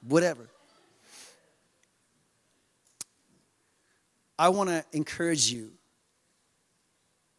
Whatever. 0.01 0.49
I 4.39 4.49
want 4.49 4.69
to 4.71 4.84
encourage 4.91 5.51
you 5.51 5.73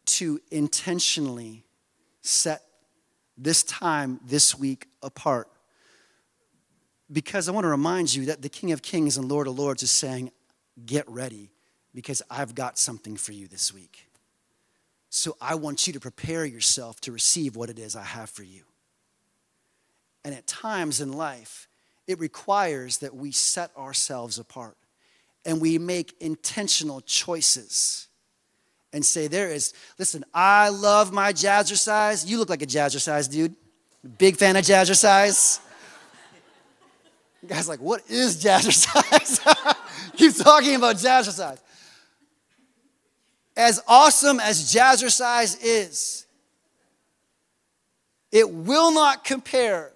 to 0.05 0.39
intentionally 0.51 1.65
set 2.21 2.61
this 3.37 3.61
time 3.63 4.21
this 4.25 4.57
week 4.57 4.87
apart. 5.03 5.49
Because 7.11 7.49
I 7.49 7.51
want 7.51 7.65
to 7.65 7.69
remind 7.69 8.15
you 8.15 8.27
that 8.27 8.41
the 8.41 8.47
King 8.47 8.71
of 8.71 8.81
Kings 8.81 9.17
and 9.17 9.27
Lord 9.27 9.47
of 9.47 9.59
Lords 9.59 9.83
is 9.83 9.91
saying, 9.91 10.31
Get 10.85 11.09
ready, 11.09 11.51
because 11.93 12.21
I've 12.29 12.55
got 12.55 12.77
something 12.77 13.17
for 13.17 13.33
you 13.33 13.49
this 13.49 13.73
week. 13.73 14.07
So 15.15 15.37
I 15.39 15.55
want 15.55 15.87
you 15.87 15.93
to 15.93 15.99
prepare 16.01 16.43
yourself 16.43 16.99
to 17.01 17.11
receive 17.13 17.55
what 17.55 17.69
it 17.69 17.79
is 17.79 17.95
I 17.95 18.03
have 18.03 18.29
for 18.29 18.43
you. 18.43 18.63
And 20.25 20.35
at 20.35 20.45
times 20.45 20.99
in 20.99 21.13
life, 21.13 21.69
it 22.05 22.19
requires 22.19 22.97
that 22.97 23.15
we 23.15 23.31
set 23.31 23.71
ourselves 23.77 24.39
apart 24.39 24.75
and 25.45 25.61
we 25.61 25.77
make 25.77 26.13
intentional 26.19 26.99
choices 26.99 28.09
and 28.91 29.05
say, 29.05 29.27
There 29.27 29.49
is, 29.49 29.73
listen, 29.97 30.25
I 30.33 30.67
love 30.67 31.13
my 31.13 31.31
jazzercise. 31.31 32.27
You 32.27 32.37
look 32.37 32.49
like 32.49 32.61
a 32.61 32.67
jazzercise 32.67 33.31
dude. 33.31 33.55
Big 34.17 34.35
fan 34.35 34.57
of 34.57 34.65
jazzercise. 34.65 35.61
Guys 37.47 37.69
like, 37.69 37.79
what 37.79 38.01
is 38.09 38.43
jazzercise? 38.43 39.41
Keep 40.17 40.35
talking 40.35 40.75
about 40.75 40.97
jazzercise. 40.97 41.59
As 43.57 43.81
awesome 43.87 44.39
as 44.39 44.73
jazzercise 44.73 45.57
is, 45.61 46.25
it 48.31 48.49
will 48.49 48.91
not 48.91 49.23
compare 49.23 49.93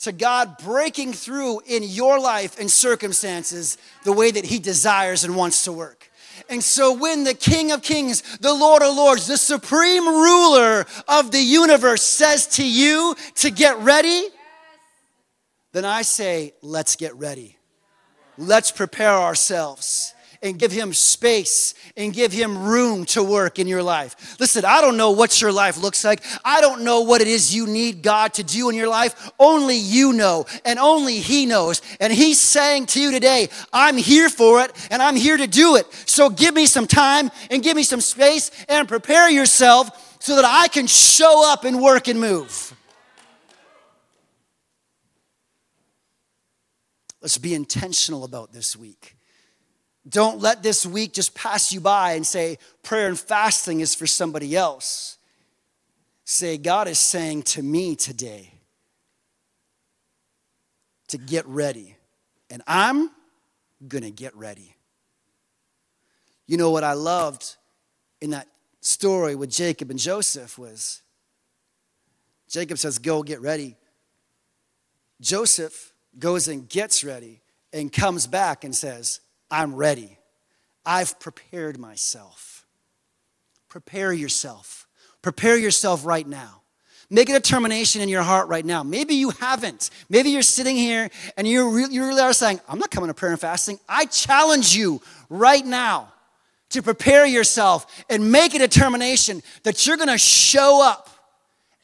to 0.00 0.10
God 0.10 0.58
breaking 0.58 1.12
through 1.12 1.60
in 1.60 1.84
your 1.84 2.18
life 2.18 2.58
and 2.58 2.68
circumstances 2.68 3.78
the 4.02 4.12
way 4.12 4.32
that 4.32 4.44
He 4.44 4.58
desires 4.58 5.22
and 5.22 5.36
wants 5.36 5.64
to 5.64 5.72
work. 5.72 6.10
And 6.48 6.62
so, 6.62 6.92
when 6.92 7.22
the 7.22 7.34
King 7.34 7.70
of 7.70 7.82
Kings, 7.82 8.22
the 8.38 8.52
Lord 8.52 8.82
of 8.82 8.96
Lords, 8.96 9.28
the 9.28 9.36
supreme 9.36 10.06
ruler 10.06 10.86
of 11.06 11.30
the 11.30 11.40
universe 11.40 12.02
says 12.02 12.48
to 12.56 12.66
you 12.66 13.14
to 13.36 13.50
get 13.50 13.78
ready, 13.78 14.26
then 15.70 15.84
I 15.84 16.02
say, 16.02 16.52
let's 16.62 16.96
get 16.96 17.14
ready. 17.14 17.56
Let's 18.36 18.72
prepare 18.72 19.12
ourselves 19.12 20.14
and 20.42 20.58
give 20.58 20.72
him 20.72 20.92
space 20.92 21.74
and 21.96 22.12
give 22.12 22.32
him 22.32 22.58
room 22.58 23.04
to 23.06 23.22
work 23.22 23.58
in 23.58 23.68
your 23.68 23.82
life. 23.82 24.36
Listen, 24.40 24.64
I 24.64 24.80
don't 24.80 24.96
know 24.96 25.12
what 25.12 25.40
your 25.40 25.52
life 25.52 25.80
looks 25.80 26.04
like. 26.04 26.22
I 26.44 26.60
don't 26.60 26.82
know 26.82 27.02
what 27.02 27.20
it 27.20 27.28
is 27.28 27.54
you 27.54 27.66
need 27.66 28.02
God 28.02 28.34
to 28.34 28.42
do 28.42 28.68
in 28.68 28.74
your 28.74 28.88
life. 28.88 29.30
Only 29.38 29.76
you 29.76 30.12
know, 30.12 30.46
and 30.64 30.78
only 30.78 31.20
he 31.20 31.46
knows. 31.46 31.80
And 32.00 32.12
he's 32.12 32.40
saying 32.40 32.86
to 32.86 33.00
you 33.00 33.12
today, 33.12 33.48
I'm 33.72 33.96
here 33.96 34.28
for 34.28 34.62
it 34.62 34.72
and 34.90 35.00
I'm 35.00 35.16
here 35.16 35.36
to 35.36 35.46
do 35.46 35.76
it. 35.76 35.86
So 36.06 36.28
give 36.28 36.54
me 36.54 36.66
some 36.66 36.86
time 36.86 37.30
and 37.50 37.62
give 37.62 37.76
me 37.76 37.84
some 37.84 38.00
space 38.00 38.50
and 38.68 38.88
prepare 38.88 39.30
yourself 39.30 40.18
so 40.20 40.36
that 40.36 40.44
I 40.44 40.68
can 40.68 40.86
show 40.86 41.50
up 41.50 41.64
and 41.64 41.80
work 41.80 42.08
and 42.08 42.20
move. 42.20 42.76
Let's 47.20 47.38
be 47.38 47.54
intentional 47.54 48.24
about 48.24 48.52
this 48.52 48.76
week. 48.76 49.16
Don't 50.08 50.40
let 50.40 50.62
this 50.62 50.84
week 50.84 51.12
just 51.12 51.34
pass 51.34 51.72
you 51.72 51.80
by 51.80 52.12
and 52.12 52.26
say, 52.26 52.58
prayer 52.82 53.06
and 53.08 53.18
fasting 53.18 53.80
is 53.80 53.94
for 53.94 54.06
somebody 54.06 54.56
else. 54.56 55.18
Say, 56.24 56.58
God 56.58 56.88
is 56.88 56.98
saying 56.98 57.42
to 57.44 57.62
me 57.62 57.94
today 57.94 58.52
to 61.08 61.18
get 61.18 61.46
ready. 61.46 61.96
And 62.50 62.62
I'm 62.66 63.10
going 63.86 64.02
to 64.02 64.10
get 64.10 64.34
ready. 64.36 64.74
You 66.46 66.56
know 66.56 66.70
what 66.70 66.84
I 66.84 66.94
loved 66.94 67.56
in 68.20 68.30
that 68.30 68.48
story 68.80 69.34
with 69.34 69.50
Jacob 69.50 69.90
and 69.90 69.98
Joseph 69.98 70.58
was 70.58 71.02
Jacob 72.48 72.76
says, 72.78 72.98
Go 72.98 73.22
get 73.22 73.40
ready. 73.40 73.76
Joseph 75.20 75.92
goes 76.18 76.48
and 76.48 76.68
gets 76.68 77.02
ready 77.02 77.40
and 77.72 77.90
comes 77.90 78.26
back 78.26 78.64
and 78.64 78.74
says, 78.74 79.20
I'm 79.52 79.76
ready. 79.76 80.18
I've 80.84 81.20
prepared 81.20 81.78
myself. 81.78 82.66
Prepare 83.68 84.12
yourself. 84.12 84.88
Prepare 85.20 85.58
yourself 85.58 86.06
right 86.06 86.26
now. 86.26 86.62
Make 87.10 87.28
a 87.28 87.34
determination 87.34 88.00
in 88.00 88.08
your 88.08 88.22
heart 88.22 88.48
right 88.48 88.64
now. 88.64 88.82
Maybe 88.82 89.14
you 89.14 89.28
haven't. 89.30 89.90
Maybe 90.08 90.30
you're 90.30 90.40
sitting 90.40 90.76
here 90.76 91.10
and 91.36 91.46
you 91.46 91.76
you 91.90 92.06
really 92.06 92.22
are 92.22 92.32
saying, 92.32 92.60
I'm 92.66 92.78
not 92.78 92.90
coming 92.90 93.08
to 93.08 93.14
prayer 93.14 93.32
and 93.32 93.40
fasting. 93.40 93.78
I 93.86 94.06
challenge 94.06 94.74
you 94.74 95.02
right 95.28 95.64
now 95.64 96.10
to 96.70 96.80
prepare 96.82 97.26
yourself 97.26 98.04
and 98.08 98.32
make 98.32 98.54
a 98.54 98.58
determination 98.58 99.42
that 99.64 99.86
you're 99.86 99.98
going 99.98 100.08
to 100.08 100.16
show 100.16 100.82
up 100.82 101.10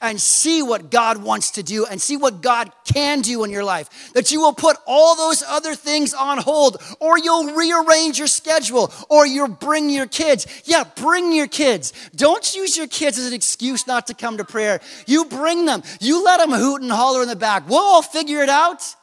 and 0.01 0.21
see 0.21 0.63
what 0.63 0.91
God 0.91 1.23
wants 1.23 1.53
to 1.53 1.63
do 1.63 1.85
and 1.85 2.01
see 2.01 2.17
what 2.17 2.41
God 2.41 2.71
can 2.85 3.21
do 3.21 3.43
in 3.45 3.51
your 3.51 3.65
life. 3.65 4.13
That 4.13 4.31
you 4.31 4.41
will 4.41 4.53
put 4.53 4.77
all 4.87 5.17
those 5.17 5.43
other 5.43 5.75
things 5.75 6.15
on 6.15 6.39
hold, 6.39 6.77
or 7.01 7.19
you'll 7.19 7.55
rearrange 7.55 8.19
your 8.19 8.29
schedule, 8.29 8.93
or 9.09 9.27
you'll 9.27 9.49
bring 9.49 9.91
your 9.91 10.07
kids. 10.07 10.47
Yeah, 10.65 10.85
bring 10.97 11.33
your 11.33 11.49
kids. 11.49 11.93
Don't 12.15 12.55
use 12.55 12.77
your 12.77 12.87
kids 12.87 13.19
as 13.19 13.27
an 13.27 13.35
excuse 13.35 13.87
not 13.87 14.07
to 14.07 14.15
come 14.15 14.37
to 14.39 14.45
prayer. 14.45 14.81
You 15.07 15.25
bring 15.25 15.67
them, 15.67 15.83
you 16.01 16.25
let 16.25 16.39
them 16.39 16.51
hoot 16.51 16.83
and 16.83 16.93
holler 16.93 17.23
in 17.23 17.29
the 17.29 17.37
back. 17.37 17.69
We'll 17.69 17.79
all 17.79 18.03
figure 18.03 18.43
it 18.43 18.49
out. 18.49 18.95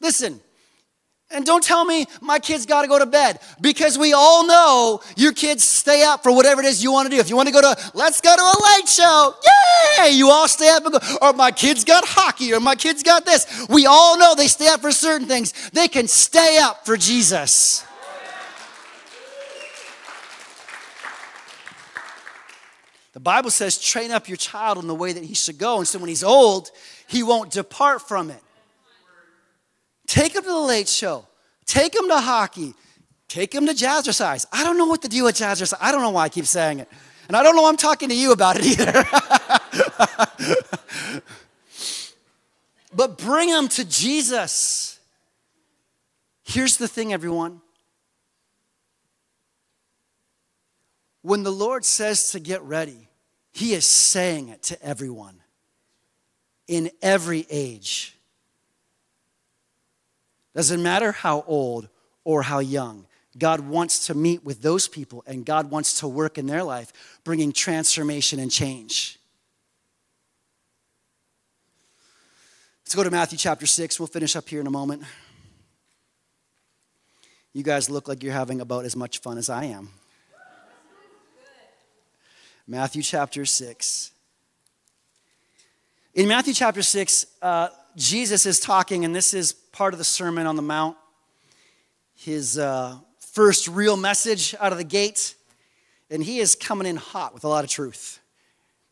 Listen, 0.00 0.40
and 1.34 1.44
don't 1.44 1.62
tell 1.62 1.84
me 1.84 2.06
my 2.20 2.38
kids 2.38 2.66
got 2.66 2.82
to 2.82 2.88
go 2.88 2.98
to 2.98 3.06
bed 3.06 3.40
because 3.60 3.98
we 3.98 4.12
all 4.12 4.46
know 4.46 5.00
your 5.16 5.32
kids 5.32 5.64
stay 5.64 6.02
up 6.02 6.22
for 6.22 6.34
whatever 6.34 6.60
it 6.60 6.66
is 6.66 6.82
you 6.82 6.92
want 6.92 7.10
to 7.10 7.14
do. 7.14 7.20
If 7.20 7.30
you 7.30 7.36
want 7.36 7.48
to 7.48 7.52
go 7.52 7.60
to, 7.60 7.90
let's 7.94 8.20
go 8.20 8.34
to 8.34 8.42
a 8.42 8.56
late 8.76 8.88
show, 8.88 9.34
yay! 9.98 10.10
You 10.10 10.30
all 10.30 10.48
stay 10.48 10.68
up 10.68 10.84
and 10.84 10.92
go. 10.92 10.98
Or 11.20 11.32
my 11.32 11.50
kids 11.50 11.84
got 11.84 12.04
hockey, 12.06 12.52
or 12.52 12.60
my 12.60 12.74
kids 12.74 13.02
got 13.02 13.24
this. 13.24 13.66
We 13.68 13.86
all 13.86 14.18
know 14.18 14.34
they 14.34 14.48
stay 14.48 14.68
up 14.68 14.80
for 14.80 14.92
certain 14.92 15.26
things. 15.26 15.70
They 15.70 15.88
can 15.88 16.08
stay 16.08 16.58
up 16.58 16.84
for 16.84 16.96
Jesus. 16.96 17.84
The 23.12 23.20
Bible 23.20 23.50
says, 23.50 23.78
train 23.78 24.10
up 24.10 24.26
your 24.26 24.38
child 24.38 24.78
in 24.78 24.86
the 24.86 24.94
way 24.94 25.12
that 25.12 25.22
he 25.22 25.34
should 25.34 25.58
go. 25.58 25.78
And 25.78 25.86
so 25.86 25.98
when 25.98 26.08
he's 26.08 26.24
old, 26.24 26.70
he 27.06 27.22
won't 27.22 27.50
depart 27.50 28.08
from 28.08 28.30
it. 28.30 28.42
Take 30.12 30.34
them 30.34 30.42
to 30.42 30.50
the 30.50 30.58
late 30.58 30.90
show. 30.90 31.26
Take 31.64 31.94
them 31.94 32.06
to 32.08 32.20
hockey. 32.20 32.74
Take 33.28 33.50
them 33.50 33.64
to 33.64 33.72
jazzercise. 33.72 34.44
I 34.52 34.62
don't 34.62 34.76
know 34.76 34.84
what 34.84 35.00
to 35.00 35.08
do 35.08 35.24
with 35.24 35.36
jazzercise. 35.36 35.78
I 35.80 35.90
don't 35.90 36.02
know 36.02 36.10
why 36.10 36.24
I 36.24 36.28
keep 36.28 36.44
saying 36.44 36.80
it. 36.80 36.88
And 37.28 37.34
I 37.34 37.42
don't 37.42 37.56
know 37.56 37.66
I'm 37.66 37.78
talking 37.78 38.10
to 38.10 38.14
you 38.14 38.32
about 38.32 38.58
it 38.60 38.66
either. 38.66 38.92
but 42.94 43.16
bring 43.16 43.48
them 43.48 43.68
to 43.68 43.86
Jesus. 43.86 45.00
Here's 46.42 46.76
the 46.76 46.88
thing, 46.88 47.14
everyone. 47.14 47.62
When 51.22 51.42
the 51.42 51.52
Lord 51.52 51.86
says 51.86 52.32
to 52.32 52.38
get 52.38 52.60
ready, 52.60 53.08
He 53.50 53.72
is 53.72 53.86
saying 53.86 54.50
it 54.50 54.62
to 54.64 54.82
everyone 54.82 55.36
in 56.68 56.90
every 57.00 57.46
age. 57.48 58.18
Doesn't 60.54 60.82
matter 60.82 61.12
how 61.12 61.44
old 61.46 61.88
or 62.24 62.42
how 62.42 62.58
young. 62.58 63.06
God 63.38 63.60
wants 63.60 64.06
to 64.06 64.14
meet 64.14 64.44
with 64.44 64.60
those 64.60 64.88
people 64.88 65.24
and 65.26 65.46
God 65.46 65.70
wants 65.70 66.00
to 66.00 66.08
work 66.08 66.36
in 66.36 66.46
their 66.46 66.62
life, 66.62 66.92
bringing 67.24 67.52
transformation 67.52 68.38
and 68.38 68.50
change. 68.50 69.18
Let's 72.84 72.94
go 72.94 73.04
to 73.04 73.10
Matthew 73.10 73.38
chapter 73.38 73.66
6. 73.66 73.98
We'll 73.98 74.06
finish 74.06 74.36
up 74.36 74.46
here 74.48 74.60
in 74.60 74.66
a 74.66 74.70
moment. 74.70 75.02
You 77.54 77.62
guys 77.62 77.88
look 77.88 78.06
like 78.06 78.22
you're 78.22 78.34
having 78.34 78.60
about 78.60 78.84
as 78.84 78.94
much 78.94 79.20
fun 79.20 79.38
as 79.38 79.48
I 79.48 79.64
am. 79.64 79.88
Matthew 82.66 83.02
chapter 83.02 83.46
6. 83.46 84.10
In 86.14 86.28
Matthew 86.28 86.52
chapter 86.52 86.82
6, 86.82 87.26
uh, 87.40 87.68
Jesus 87.96 88.44
is 88.44 88.60
talking, 88.60 89.06
and 89.06 89.16
this 89.16 89.32
is 89.32 89.54
part 89.72 89.94
of 89.94 89.98
the 89.98 90.04
Sermon 90.04 90.46
on 90.46 90.56
the 90.56 90.62
Mount, 90.62 90.96
his 92.14 92.58
uh, 92.58 92.96
first 93.18 93.66
real 93.68 93.96
message 93.96 94.54
out 94.60 94.70
of 94.70 94.78
the 94.78 94.84
gate, 94.84 95.34
and 96.10 96.22
he 96.22 96.38
is 96.38 96.54
coming 96.54 96.86
in 96.86 96.96
hot 96.96 97.32
with 97.32 97.44
a 97.44 97.48
lot 97.48 97.64
of 97.64 97.70
truth. 97.70 98.20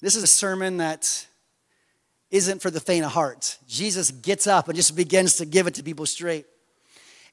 This 0.00 0.16
is 0.16 0.22
a 0.22 0.26
sermon 0.26 0.78
that 0.78 1.26
isn't 2.30 2.62
for 2.62 2.70
the 2.70 2.80
faint 2.80 3.04
of 3.04 3.12
heart. 3.12 3.58
Jesus 3.68 4.10
gets 4.10 4.46
up 4.46 4.68
and 4.68 4.76
just 4.76 4.96
begins 4.96 5.36
to 5.36 5.44
give 5.44 5.66
it 5.66 5.74
to 5.74 5.82
people 5.82 6.06
straight. 6.06 6.46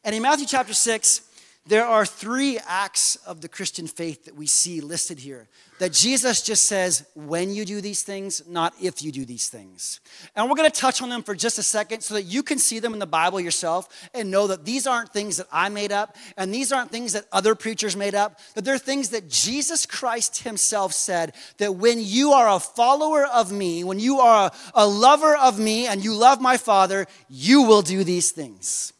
And 0.03 0.13
in 0.13 0.21
Matthew 0.21 0.45
chapter 0.45 0.73
6, 0.73 1.21
there 1.67 1.85
are 1.85 2.05
three 2.05 2.59
acts 2.65 3.17
of 3.17 3.41
the 3.41 3.49
Christian 3.49 3.87
faith 3.87 4.25
that 4.25 4.35
we 4.35 4.47
see 4.47 4.81
listed 4.81 5.19
here. 5.19 5.47
That 5.79 5.93
Jesus 5.93 6.41
just 6.41 6.63
says, 6.63 7.05
when 7.13 7.53
you 7.53 7.63
do 7.63 7.81
these 7.81 8.01
things, 8.01 8.41
not 8.47 8.73
if 8.81 9.03
you 9.03 9.11
do 9.11 9.25
these 9.25 9.47
things. 9.47 9.99
And 10.35 10.49
we're 10.49 10.55
to 10.55 10.71
touch 10.71 11.03
on 11.03 11.09
them 11.09 11.21
for 11.21 11.35
just 11.35 11.59
a 11.59 11.63
second 11.63 12.01
so 12.01 12.15
that 12.15 12.23
you 12.23 12.41
can 12.41 12.57
see 12.57 12.79
them 12.79 12.93
in 12.93 12.99
the 12.99 13.05
Bible 13.05 13.39
yourself 13.39 14.09
and 14.13 14.31
know 14.31 14.47
that 14.47 14.65
these 14.65 14.87
aren't 14.87 15.13
things 15.13 15.37
that 15.37 15.47
I 15.51 15.69
made 15.69 15.91
up 15.91 16.15
and 16.35 16.51
these 16.51 16.71
aren't 16.71 16.89
things 16.89 17.13
that 17.13 17.25
other 17.31 17.53
preachers 17.53 17.95
made 17.95 18.15
up, 18.15 18.39
that 18.55 18.65
they're 18.65 18.79
things 18.79 19.09
that 19.09 19.29
Jesus 19.29 19.85
Christ 19.85 20.43
Himself 20.43 20.93
said 20.93 21.35
that 21.57 21.75
when 21.75 21.99
you 22.01 22.31
are 22.31 22.49
a 22.49 22.59
follower 22.59 23.25
of 23.25 23.51
me, 23.51 23.83
when 23.83 23.99
you 23.99 24.19
are 24.19 24.47
a, 24.47 24.51
a 24.73 24.87
lover 24.87 25.35
of 25.35 25.59
me 25.59 25.85
and 25.85 26.03
you 26.03 26.15
love 26.15 26.41
my 26.41 26.57
Father, 26.57 27.05
you 27.29 27.63
will 27.63 27.83
do 27.83 28.03
these 28.03 28.31
things. 28.31 28.93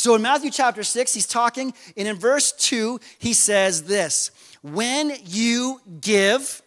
So 0.00 0.14
in 0.14 0.22
Matthew 0.22 0.50
chapter 0.50 0.82
6, 0.82 1.12
he's 1.12 1.26
talking, 1.26 1.74
and 1.94 2.08
in 2.08 2.16
verse 2.16 2.52
2, 2.52 3.00
he 3.18 3.34
says 3.34 3.82
this 3.82 4.30
When 4.62 5.12
you 5.26 5.78
give, 6.00 6.62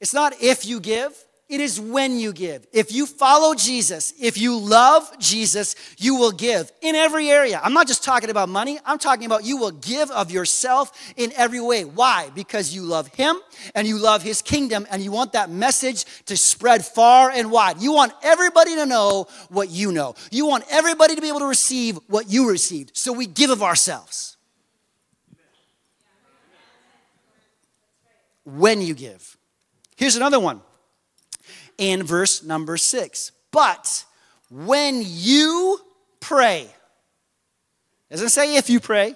it's 0.00 0.14
not 0.14 0.32
if 0.40 0.64
you 0.64 0.80
give, 0.80 1.12
it 1.48 1.60
is 1.60 1.80
when 1.80 2.18
you 2.18 2.34
give. 2.34 2.66
If 2.72 2.92
you 2.92 3.06
follow 3.06 3.54
Jesus, 3.54 4.12
if 4.20 4.36
you 4.36 4.58
love 4.58 5.10
Jesus, 5.18 5.76
you 5.96 6.16
will 6.16 6.30
give 6.30 6.70
in 6.82 6.94
every 6.94 7.30
area. 7.30 7.58
I'm 7.62 7.72
not 7.72 7.86
just 7.86 8.04
talking 8.04 8.28
about 8.28 8.50
money, 8.50 8.78
I'm 8.84 8.98
talking 8.98 9.24
about 9.24 9.44
you 9.44 9.56
will 9.56 9.70
give 9.70 10.10
of 10.10 10.30
yourself 10.30 10.92
in 11.16 11.32
every 11.36 11.60
way. 11.60 11.86
Why? 11.86 12.30
Because 12.34 12.74
you 12.74 12.82
love 12.82 13.08
Him 13.08 13.36
and 13.74 13.88
you 13.88 13.96
love 13.96 14.22
His 14.22 14.42
kingdom 14.42 14.86
and 14.90 15.02
you 15.02 15.10
want 15.10 15.32
that 15.32 15.48
message 15.48 16.04
to 16.26 16.36
spread 16.36 16.84
far 16.84 17.30
and 17.30 17.50
wide. 17.50 17.80
You 17.80 17.92
want 17.92 18.12
everybody 18.22 18.74
to 18.74 18.84
know 18.84 19.26
what 19.48 19.70
you 19.70 19.90
know, 19.90 20.16
you 20.30 20.46
want 20.46 20.64
everybody 20.70 21.14
to 21.14 21.22
be 21.22 21.28
able 21.28 21.40
to 21.40 21.46
receive 21.46 21.98
what 22.08 22.30
you 22.30 22.50
received. 22.50 22.94
So 22.94 23.12
we 23.12 23.26
give 23.26 23.48
of 23.48 23.62
ourselves. 23.62 24.36
When 28.44 28.82
you 28.82 28.94
give. 28.94 29.36
Here's 29.96 30.16
another 30.16 30.40
one 30.40 30.62
in 31.78 32.02
verse 32.02 32.42
number 32.42 32.76
six. 32.76 33.32
But 33.50 34.04
when 34.50 35.02
you 35.04 35.80
pray, 36.20 36.68
doesn't 38.10 38.30
say 38.30 38.56
if 38.56 38.68
you 38.68 38.80
pray, 38.80 39.14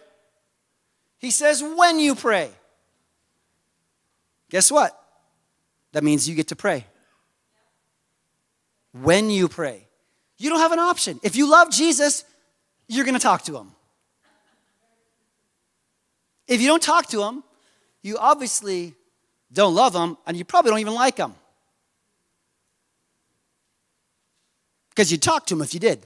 he 1.18 1.30
says 1.30 1.62
when 1.62 1.98
you 1.98 2.14
pray. 2.14 2.50
Guess 4.50 4.70
what? 4.70 4.98
That 5.92 6.04
means 6.04 6.28
you 6.28 6.34
get 6.34 6.48
to 6.48 6.56
pray. 6.56 6.86
When 8.92 9.30
you 9.30 9.48
pray, 9.48 9.86
you 10.36 10.50
don't 10.50 10.58
have 10.60 10.72
an 10.72 10.78
option. 10.78 11.20
If 11.22 11.36
you 11.36 11.50
love 11.50 11.70
Jesus, 11.70 12.24
you're 12.88 13.04
going 13.04 13.14
to 13.14 13.20
talk 13.20 13.42
to 13.44 13.56
him. 13.56 13.72
If 16.46 16.60
you 16.60 16.66
don't 16.66 16.82
talk 16.82 17.06
to 17.08 17.22
him, 17.22 17.42
you 18.02 18.18
obviously 18.18 18.94
don't 19.52 19.74
love 19.74 19.94
him 19.94 20.18
and 20.26 20.36
you 20.36 20.44
probably 20.44 20.70
don't 20.70 20.80
even 20.80 20.94
like 20.94 21.16
him. 21.16 21.34
Because 24.94 25.10
you'd 25.10 25.22
talk 25.22 25.46
to 25.46 25.54
him 25.54 25.62
if 25.62 25.72
you 25.72 25.80
did. 25.80 26.04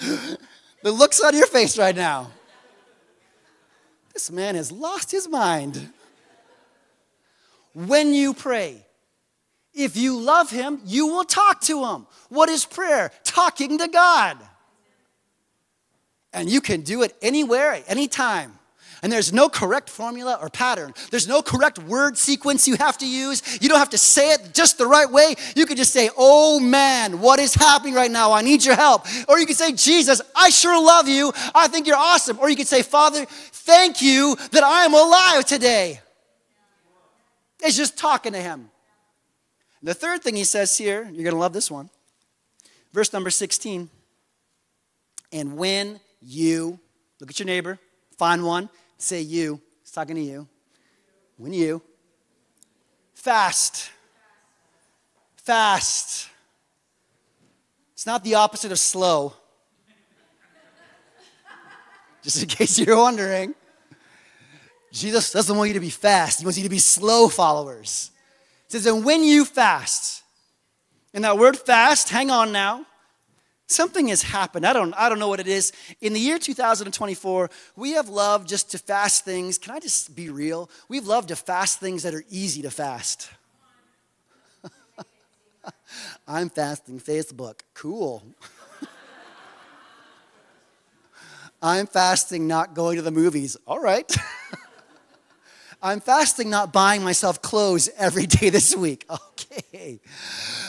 the 0.82 0.90
looks 0.90 1.20
on 1.20 1.36
your 1.36 1.46
face 1.46 1.76
right 1.76 1.94
now. 1.94 2.30
This 4.14 4.30
man 4.30 4.54
has 4.54 4.72
lost 4.72 5.10
his 5.10 5.28
mind. 5.28 5.90
When 7.74 8.14
you 8.14 8.32
pray, 8.32 8.86
if 9.74 9.96
you 9.96 10.18
love 10.18 10.50
him, 10.50 10.80
you 10.86 11.06
will 11.08 11.24
talk 11.24 11.60
to 11.62 11.84
him. 11.84 12.06
What 12.30 12.48
is 12.48 12.64
prayer? 12.64 13.10
Talking 13.24 13.76
to 13.78 13.88
God. 13.88 14.38
And 16.32 16.48
you 16.48 16.62
can 16.62 16.80
do 16.80 17.02
it 17.02 17.14
anywhere, 17.20 17.72
at 17.72 17.84
any 17.88 18.08
time. 18.08 18.58
And 19.02 19.10
there's 19.10 19.32
no 19.32 19.48
correct 19.48 19.90
formula 19.90 20.38
or 20.40 20.48
pattern. 20.48 20.94
There's 21.10 21.26
no 21.26 21.42
correct 21.42 21.80
word 21.80 22.16
sequence 22.16 22.68
you 22.68 22.76
have 22.76 22.96
to 22.98 23.06
use. 23.06 23.60
You 23.60 23.68
don't 23.68 23.80
have 23.80 23.90
to 23.90 23.98
say 23.98 24.32
it 24.32 24.54
just 24.54 24.78
the 24.78 24.86
right 24.86 25.10
way. 25.10 25.34
You 25.56 25.66
can 25.66 25.76
just 25.76 25.92
say, 25.92 26.08
Oh 26.16 26.60
man, 26.60 27.20
what 27.20 27.40
is 27.40 27.52
happening 27.52 27.94
right 27.94 28.10
now? 28.10 28.30
I 28.30 28.42
need 28.42 28.64
your 28.64 28.76
help. 28.76 29.06
Or 29.28 29.40
you 29.40 29.46
can 29.46 29.56
say, 29.56 29.72
Jesus, 29.72 30.22
I 30.36 30.50
sure 30.50 30.80
love 30.80 31.08
you. 31.08 31.32
I 31.52 31.66
think 31.66 31.88
you're 31.88 31.96
awesome. 31.96 32.38
Or 32.38 32.48
you 32.48 32.54
can 32.54 32.64
say, 32.64 32.82
Father, 32.82 33.26
thank 33.26 34.02
you 34.02 34.36
that 34.52 34.62
I 34.62 34.84
am 34.84 34.94
alive 34.94 35.46
today. 35.46 36.00
It's 37.60 37.76
just 37.76 37.98
talking 37.98 38.32
to 38.34 38.40
him. 38.40 38.70
The 39.82 39.94
third 39.94 40.22
thing 40.22 40.36
he 40.36 40.44
says 40.44 40.78
here, 40.78 41.02
you're 41.02 41.24
going 41.24 41.34
to 41.34 41.40
love 41.40 41.52
this 41.52 41.70
one. 41.70 41.90
Verse 42.92 43.12
number 43.12 43.30
16. 43.30 43.90
And 45.32 45.56
when 45.56 45.98
you, 46.20 46.78
look 47.18 47.30
at 47.30 47.38
your 47.40 47.46
neighbor, 47.46 47.80
find 48.16 48.44
one, 48.44 48.68
Say 49.02 49.22
you. 49.22 49.60
He's 49.80 49.90
talking 49.90 50.14
to 50.14 50.22
you. 50.22 50.46
When 51.36 51.52
you 51.52 51.82
fast. 53.14 53.90
Fast. 55.38 56.28
It's 57.94 58.06
not 58.06 58.22
the 58.22 58.36
opposite 58.36 58.70
of 58.70 58.78
slow. 58.78 59.32
Just 62.22 62.44
in 62.44 62.48
case 62.48 62.78
you're 62.78 62.96
wondering. 62.96 63.56
Jesus 64.92 65.32
doesn't 65.32 65.56
want 65.56 65.66
you 65.66 65.74
to 65.74 65.80
be 65.80 65.90
fast. 65.90 66.38
He 66.38 66.44
wants 66.44 66.58
you 66.58 66.64
to 66.64 66.70
be 66.70 66.78
slow 66.78 67.28
followers. 67.28 68.12
He 68.68 68.72
says, 68.72 68.86
and 68.86 69.04
when 69.04 69.24
you 69.24 69.44
fast, 69.44 70.22
and 71.12 71.24
that 71.24 71.38
word 71.38 71.58
fast, 71.58 72.08
hang 72.08 72.30
on 72.30 72.52
now, 72.52 72.86
Something 73.72 74.08
has 74.08 74.22
happened. 74.22 74.66
I 74.66 74.72
don't, 74.72 74.92
I 74.94 75.08
don't 75.08 75.18
know 75.18 75.28
what 75.28 75.40
it 75.40 75.48
is. 75.48 75.72
In 76.00 76.12
the 76.12 76.20
year 76.20 76.38
2024, 76.38 77.50
we 77.74 77.92
have 77.92 78.08
loved 78.08 78.48
just 78.48 78.70
to 78.72 78.78
fast 78.78 79.24
things. 79.24 79.56
Can 79.56 79.74
I 79.74 79.80
just 79.80 80.14
be 80.14 80.28
real? 80.28 80.68
We've 80.88 81.06
loved 81.06 81.28
to 81.28 81.36
fast 81.36 81.80
things 81.80 82.02
that 82.02 82.14
are 82.14 82.24
easy 82.28 82.60
to 82.62 82.70
fast. 82.70 83.30
I'm 86.28 86.50
fasting 86.50 87.00
Facebook. 87.00 87.60
Cool. 87.72 88.22
I'm 91.62 91.86
fasting 91.86 92.46
not 92.46 92.74
going 92.74 92.96
to 92.96 93.02
the 93.02 93.10
movies. 93.10 93.56
All 93.66 93.80
right. 93.80 94.10
I'm 95.82 96.00
fasting 96.00 96.48
not 96.48 96.72
buying 96.72 97.02
myself 97.02 97.42
clothes 97.42 97.90
every 97.98 98.26
day 98.26 98.50
this 98.50 98.76
week. 98.76 99.04
Okay. 99.52 100.00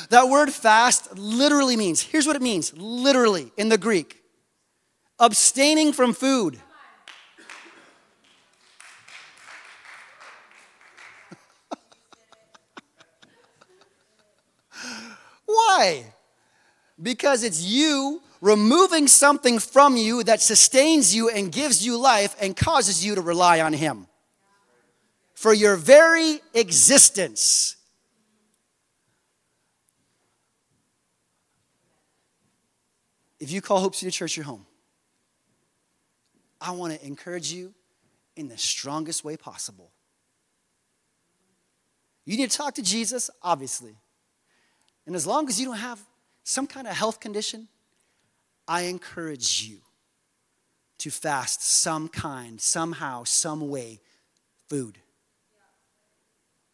That 0.09 0.27
word 0.29 0.51
fast 0.51 1.17
literally 1.17 1.77
means, 1.77 2.01
here's 2.01 2.27
what 2.27 2.35
it 2.35 2.41
means 2.41 2.73
literally 2.75 3.53
in 3.55 3.69
the 3.69 3.77
Greek 3.77 4.21
abstaining 5.19 5.93
from 5.93 6.13
food. 6.13 6.59
Why? 15.45 16.13
Because 17.01 17.43
it's 17.43 17.61
you 17.63 18.21
removing 18.41 19.07
something 19.07 19.59
from 19.59 19.95
you 19.95 20.23
that 20.23 20.41
sustains 20.41 21.15
you 21.15 21.29
and 21.29 21.51
gives 21.51 21.85
you 21.85 21.97
life 21.97 22.35
and 22.41 22.57
causes 22.57 23.05
you 23.05 23.15
to 23.15 23.21
rely 23.21 23.61
on 23.61 23.71
Him 23.73 24.07
for 25.43 25.53
your 25.53 25.75
very 25.75 26.39
existence. 26.53 27.75
If 33.41 33.51
you 33.51 33.59
call 33.59 33.81
Hope 33.81 33.93
City 33.93 34.09
Church 34.09 34.37
your 34.37 34.45
home, 34.45 34.65
I 36.61 36.71
want 36.71 36.93
to 36.93 37.05
encourage 37.05 37.51
you 37.51 37.73
in 38.37 38.47
the 38.47 38.57
strongest 38.57 39.25
way 39.25 39.35
possible. 39.35 39.91
You 42.23 42.37
need 42.37 42.49
to 42.49 42.57
talk 42.57 42.75
to 42.75 42.81
Jesus, 42.81 43.29
obviously. 43.41 43.97
And 45.05 45.13
as 45.13 45.27
long 45.27 45.49
as 45.49 45.59
you 45.59 45.65
don't 45.65 45.75
have 45.75 45.99
some 46.45 46.67
kind 46.67 46.87
of 46.87 46.95
health 46.95 47.19
condition, 47.19 47.67
I 48.65 48.83
encourage 48.83 49.61
you 49.63 49.79
to 50.99 51.11
fast 51.11 51.61
some 51.61 52.07
kind, 52.07 52.61
somehow, 52.61 53.25
some 53.25 53.67
way, 53.67 53.99
food. 54.69 54.99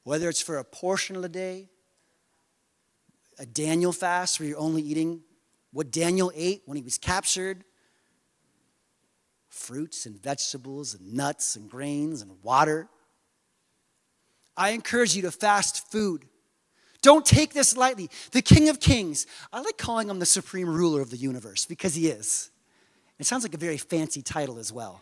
Whether 0.04 0.30
it's 0.30 0.42
for 0.42 0.58
a 0.58 0.64
portion 0.64 1.16
of 1.16 1.22
the 1.22 1.30
day, 1.30 1.70
a 3.38 3.46
Daniel 3.46 3.92
fast 3.92 4.40
where 4.40 4.50
you're 4.50 4.60
only 4.60 4.82
eating 4.82 5.22
what 5.72 5.92
Daniel 5.92 6.32
ate 6.36 6.64
when 6.66 6.78
he 6.78 6.84
was 6.84 6.98
captured 6.98 7.64
fruits 9.50 10.06
and 10.06 10.22
vegetables 10.22 10.94
and 10.94 11.14
nuts 11.14 11.56
and 11.56 11.70
grains 11.70 12.22
and 12.22 12.32
water. 12.44 12.88
I 14.56 14.72
encourage 14.72 15.16
you 15.16 15.22
to 15.24 15.32
fast 15.32 15.92
food. 15.92 16.26
Don't 17.02 17.26
take 17.26 17.54
this 17.54 17.78
lightly. 17.78 18.10
The 18.32 18.42
King 18.42 18.70
of 18.70 18.80
Kings, 18.80 19.26
I 19.54 19.62
like 19.62 19.78
calling 19.78 20.10
him 20.10 20.20
the 20.20 20.26
supreme 20.26 20.68
ruler 20.68 21.02
of 21.02 21.10
the 21.12 21.18
universe 21.18 21.66
because 21.66 21.96
he 21.96 22.08
is. 22.08 22.50
It 23.18 23.26
sounds 23.26 23.44
like 23.44 23.54
a 23.54 23.58
very 23.58 23.78
fancy 23.78 24.22
title 24.22 24.60
as 24.60 24.72
well. 24.72 25.02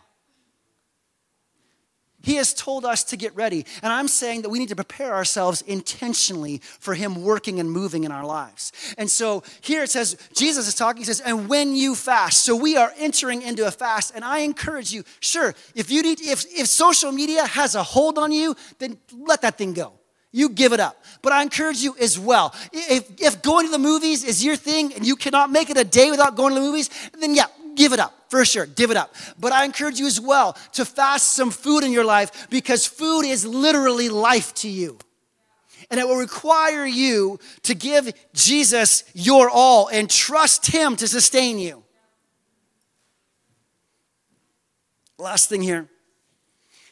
He 2.22 2.34
has 2.34 2.52
told 2.52 2.84
us 2.84 3.04
to 3.04 3.16
get 3.16 3.34
ready. 3.36 3.64
And 3.82 3.92
I'm 3.92 4.08
saying 4.08 4.42
that 4.42 4.48
we 4.48 4.58
need 4.58 4.70
to 4.70 4.76
prepare 4.76 5.14
ourselves 5.14 5.62
intentionally 5.62 6.58
for 6.80 6.94
Him 6.94 7.22
working 7.22 7.60
and 7.60 7.70
moving 7.70 8.04
in 8.04 8.10
our 8.10 8.24
lives. 8.24 8.72
And 8.98 9.08
so 9.08 9.44
here 9.60 9.84
it 9.84 9.90
says, 9.90 10.16
Jesus 10.34 10.66
is 10.66 10.74
talking, 10.74 11.00
he 11.00 11.04
says, 11.04 11.20
and 11.20 11.48
when 11.48 11.76
you 11.76 11.94
fast. 11.94 12.44
So 12.44 12.56
we 12.56 12.76
are 12.76 12.92
entering 12.98 13.42
into 13.42 13.66
a 13.66 13.70
fast. 13.70 14.12
And 14.14 14.24
I 14.24 14.40
encourage 14.40 14.92
you, 14.92 15.04
sure, 15.20 15.54
if 15.74 15.90
you 15.90 16.02
need, 16.02 16.20
if, 16.20 16.44
if 16.46 16.66
social 16.66 17.12
media 17.12 17.46
has 17.46 17.76
a 17.76 17.82
hold 17.82 18.18
on 18.18 18.32
you, 18.32 18.56
then 18.78 18.98
let 19.16 19.42
that 19.42 19.56
thing 19.56 19.72
go. 19.72 19.92
You 20.30 20.50
give 20.50 20.72
it 20.72 20.80
up. 20.80 21.02
But 21.22 21.32
I 21.32 21.42
encourage 21.42 21.78
you 21.78 21.96
as 21.98 22.18
well. 22.18 22.54
If, 22.72 23.20
if 23.20 23.40
going 23.42 23.64
to 23.66 23.72
the 23.72 23.78
movies 23.78 24.24
is 24.24 24.44
your 24.44 24.56
thing 24.56 24.92
and 24.92 25.06
you 25.06 25.16
cannot 25.16 25.50
make 25.50 25.70
it 25.70 25.78
a 25.78 25.84
day 25.84 26.10
without 26.10 26.36
going 26.36 26.52
to 26.52 26.60
the 26.60 26.66
movies, 26.66 26.90
then 27.18 27.34
yeah, 27.34 27.46
give 27.78 27.92
it 27.92 28.00
up 28.00 28.12
for 28.28 28.44
sure. 28.44 28.66
Give 28.66 28.90
it 28.90 28.96
up. 28.96 29.14
But 29.38 29.52
I 29.52 29.64
encourage 29.64 29.98
you 29.98 30.06
as 30.06 30.20
well 30.20 30.54
to 30.72 30.84
fast 30.84 31.32
some 31.32 31.50
food 31.50 31.84
in 31.84 31.92
your 31.92 32.04
life 32.04 32.50
because 32.50 32.86
food 32.86 33.22
is 33.22 33.46
literally 33.46 34.08
life 34.08 34.52
to 34.56 34.68
you. 34.68 34.98
And 35.90 35.98
it 35.98 36.06
will 36.06 36.18
require 36.18 36.84
you 36.84 37.38
to 37.62 37.74
give 37.74 38.12
Jesus 38.34 39.04
your 39.14 39.48
all 39.48 39.88
and 39.88 40.10
trust 40.10 40.66
Him 40.66 40.96
to 40.96 41.08
sustain 41.08 41.58
you. 41.58 41.82
Last 45.16 45.48
thing 45.48 45.62
here 45.62 45.88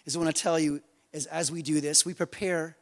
is 0.07 0.17
I 0.17 0.21
want 0.21 0.35
to 0.35 0.43
tell 0.43 0.59
you 0.59 0.81
is 1.13 1.27
as 1.27 1.51
we 1.51 1.63
do 1.63 1.81
this, 1.81 2.07
we 2.07 2.15
prepare. 2.15 2.77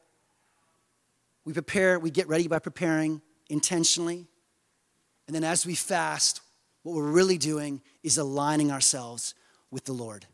We 1.45 1.53
prepare, 1.53 1.99
we 1.99 2.11
get 2.11 2.29
ready 2.29 2.49
by 2.49 2.59
preparing 2.59 3.21
intentionally. 3.51 4.27
And 5.27 5.35
then 5.35 5.45
as 5.45 5.67
we 5.67 5.75
fast, 5.75 6.41
what 6.85 6.95
we're 6.95 7.11
really 7.11 7.39
doing 7.39 7.81
is 8.05 8.19
aligning 8.19 8.71
ourselves 8.71 9.35
with 9.71 9.85
the 9.87 9.93
Lord. 9.93 10.27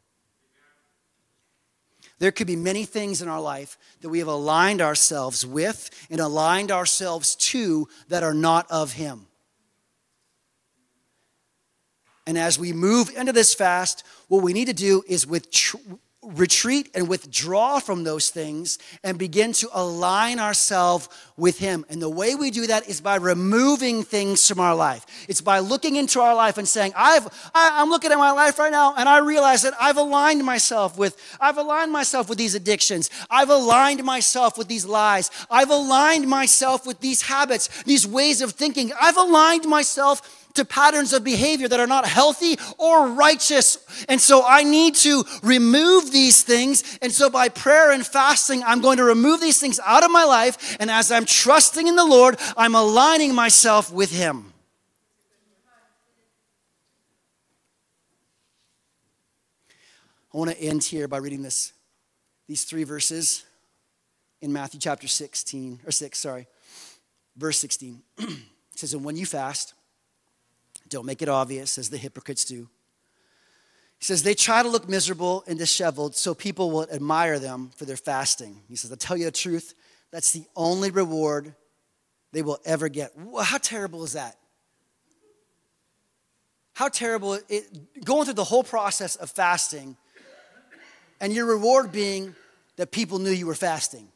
There 2.18 2.32
could 2.32 2.46
be 2.46 2.56
many 2.56 2.84
things 2.84 3.22
in 3.22 3.28
our 3.28 3.40
life 3.40 3.78
that 4.02 4.10
we 4.10 4.18
have 4.18 4.28
aligned 4.28 4.82
ourselves 4.82 5.46
with 5.46 5.88
and 6.10 6.20
aligned 6.20 6.70
ourselves 6.70 7.34
to 7.36 7.88
that 8.08 8.22
are 8.22 8.34
not 8.34 8.70
of 8.70 8.92
Him. 8.92 9.26
And 12.26 12.36
as 12.36 12.58
we 12.58 12.74
move 12.74 13.10
into 13.16 13.32
this 13.32 13.54
fast, 13.54 14.04
what 14.28 14.42
we 14.42 14.52
need 14.52 14.66
to 14.66 14.74
do 14.74 15.02
is 15.08 15.26
with 15.26 15.50
retreat 16.22 16.90
and 16.94 17.08
withdraw 17.08 17.78
from 17.78 18.04
those 18.04 18.28
things 18.28 18.78
and 19.02 19.18
begin 19.18 19.52
to 19.54 19.68
align 19.72 20.38
ourselves 20.38 21.08
with 21.36 21.58
him. 21.58 21.84
And 21.88 22.00
the 22.00 22.10
way 22.10 22.34
we 22.34 22.50
do 22.50 22.66
that 22.66 22.86
is 22.88 23.00
by 23.00 23.16
removing 23.16 24.02
things 24.02 24.46
from 24.46 24.60
our 24.60 24.74
life. 24.74 25.06
It's 25.28 25.40
by 25.40 25.60
looking 25.60 25.96
into 25.96 26.20
our 26.20 26.34
life 26.34 26.58
and 26.58 26.68
saying 26.68 26.92
i've 26.96 27.26
I, 27.54 27.80
i'm 27.80 27.88
looking 27.88 28.12
at 28.12 28.18
my 28.18 28.32
life 28.32 28.58
right 28.58 28.70
now 28.70 28.94
and 28.96 29.08
i 29.08 29.18
realize 29.18 29.62
that 29.62 29.74
i've 29.80 29.96
aligned 29.96 30.44
myself 30.44 30.98
with 30.98 31.16
i've 31.40 31.56
aligned 31.56 31.92
myself 31.92 32.28
with 32.28 32.38
these 32.38 32.54
addictions. 32.54 33.10
I've 33.30 33.50
aligned 33.50 34.04
myself 34.04 34.58
with 34.58 34.68
these 34.68 34.84
lies. 34.84 35.30
I've 35.50 35.70
aligned 35.70 36.28
myself 36.28 36.86
with 36.86 37.00
these 37.00 37.22
habits 37.22 37.82
these 37.84 38.06
ways 38.06 38.40
of 38.42 38.52
thinking. 38.52 38.92
I've 39.00 39.16
aligned 39.16 39.66
myself 39.66 40.39
to 40.60 40.64
patterns 40.66 41.12
of 41.12 41.24
behavior 41.24 41.68
that 41.68 41.80
are 41.80 41.86
not 41.86 42.06
healthy 42.06 42.58
or 42.78 43.08
righteous. 43.08 43.78
And 44.08 44.20
so 44.20 44.44
I 44.46 44.62
need 44.62 44.94
to 44.96 45.24
remove 45.42 46.12
these 46.12 46.42
things. 46.42 46.98
And 47.00 47.10
so 47.10 47.30
by 47.30 47.48
prayer 47.48 47.90
and 47.90 48.06
fasting, 48.06 48.62
I'm 48.64 48.80
going 48.80 48.98
to 48.98 49.04
remove 49.04 49.40
these 49.40 49.58
things 49.58 49.80
out 49.84 50.04
of 50.04 50.10
my 50.10 50.24
life. 50.24 50.76
And 50.78 50.90
as 50.90 51.10
I'm 51.10 51.24
trusting 51.24 51.86
in 51.86 51.96
the 51.96 52.04
Lord, 52.04 52.38
I'm 52.56 52.74
aligning 52.74 53.34
myself 53.34 53.92
with 53.92 54.12
Him. 54.12 54.52
I 60.32 60.38
want 60.38 60.50
to 60.50 60.60
end 60.60 60.84
here 60.84 61.08
by 61.08 61.16
reading 61.16 61.42
this, 61.42 61.72
these 62.46 62.62
three 62.62 62.84
verses 62.84 63.44
in 64.40 64.52
Matthew 64.52 64.78
chapter 64.78 65.08
16, 65.08 65.80
or 65.84 65.90
6, 65.90 66.18
sorry, 66.18 66.46
verse 67.36 67.58
16. 67.58 68.00
it 68.18 68.38
says, 68.76 68.94
And 68.94 69.04
when 69.04 69.16
you 69.16 69.26
fast, 69.26 69.74
don't 70.90 71.06
make 71.06 71.22
it 71.22 71.28
obvious, 71.28 71.78
as 71.78 71.88
the 71.88 71.96
hypocrites 71.96 72.44
do. 72.44 72.68
He 73.98 74.04
says, 74.04 74.22
they 74.22 74.34
try 74.34 74.62
to 74.62 74.68
look 74.68 74.88
miserable 74.88 75.44
and 75.46 75.58
disheveled 75.58 76.16
so 76.16 76.34
people 76.34 76.70
will 76.70 76.86
admire 76.90 77.38
them 77.38 77.70
for 77.76 77.84
their 77.84 77.96
fasting. 77.96 78.62
He 78.68 78.76
says, 78.76 78.90
I'll 78.90 78.96
tell 78.96 79.16
you 79.16 79.26
the 79.26 79.30
truth, 79.30 79.74
that's 80.10 80.32
the 80.32 80.44
only 80.56 80.90
reward 80.90 81.54
they 82.32 82.42
will 82.42 82.58
ever 82.64 82.88
get. 82.88 83.12
How 83.42 83.58
terrible 83.58 84.02
is 84.04 84.14
that? 84.14 84.36
How 86.72 86.88
terrible 86.88 87.38
it, 87.48 88.04
going 88.04 88.24
through 88.24 88.34
the 88.34 88.44
whole 88.44 88.64
process 88.64 89.16
of 89.16 89.30
fasting 89.30 89.96
and 91.20 91.32
your 91.32 91.44
reward 91.44 91.92
being 91.92 92.34
that 92.76 92.90
people 92.90 93.18
knew 93.18 93.30
you 93.30 93.46
were 93.46 93.54
fasting. 93.54 94.08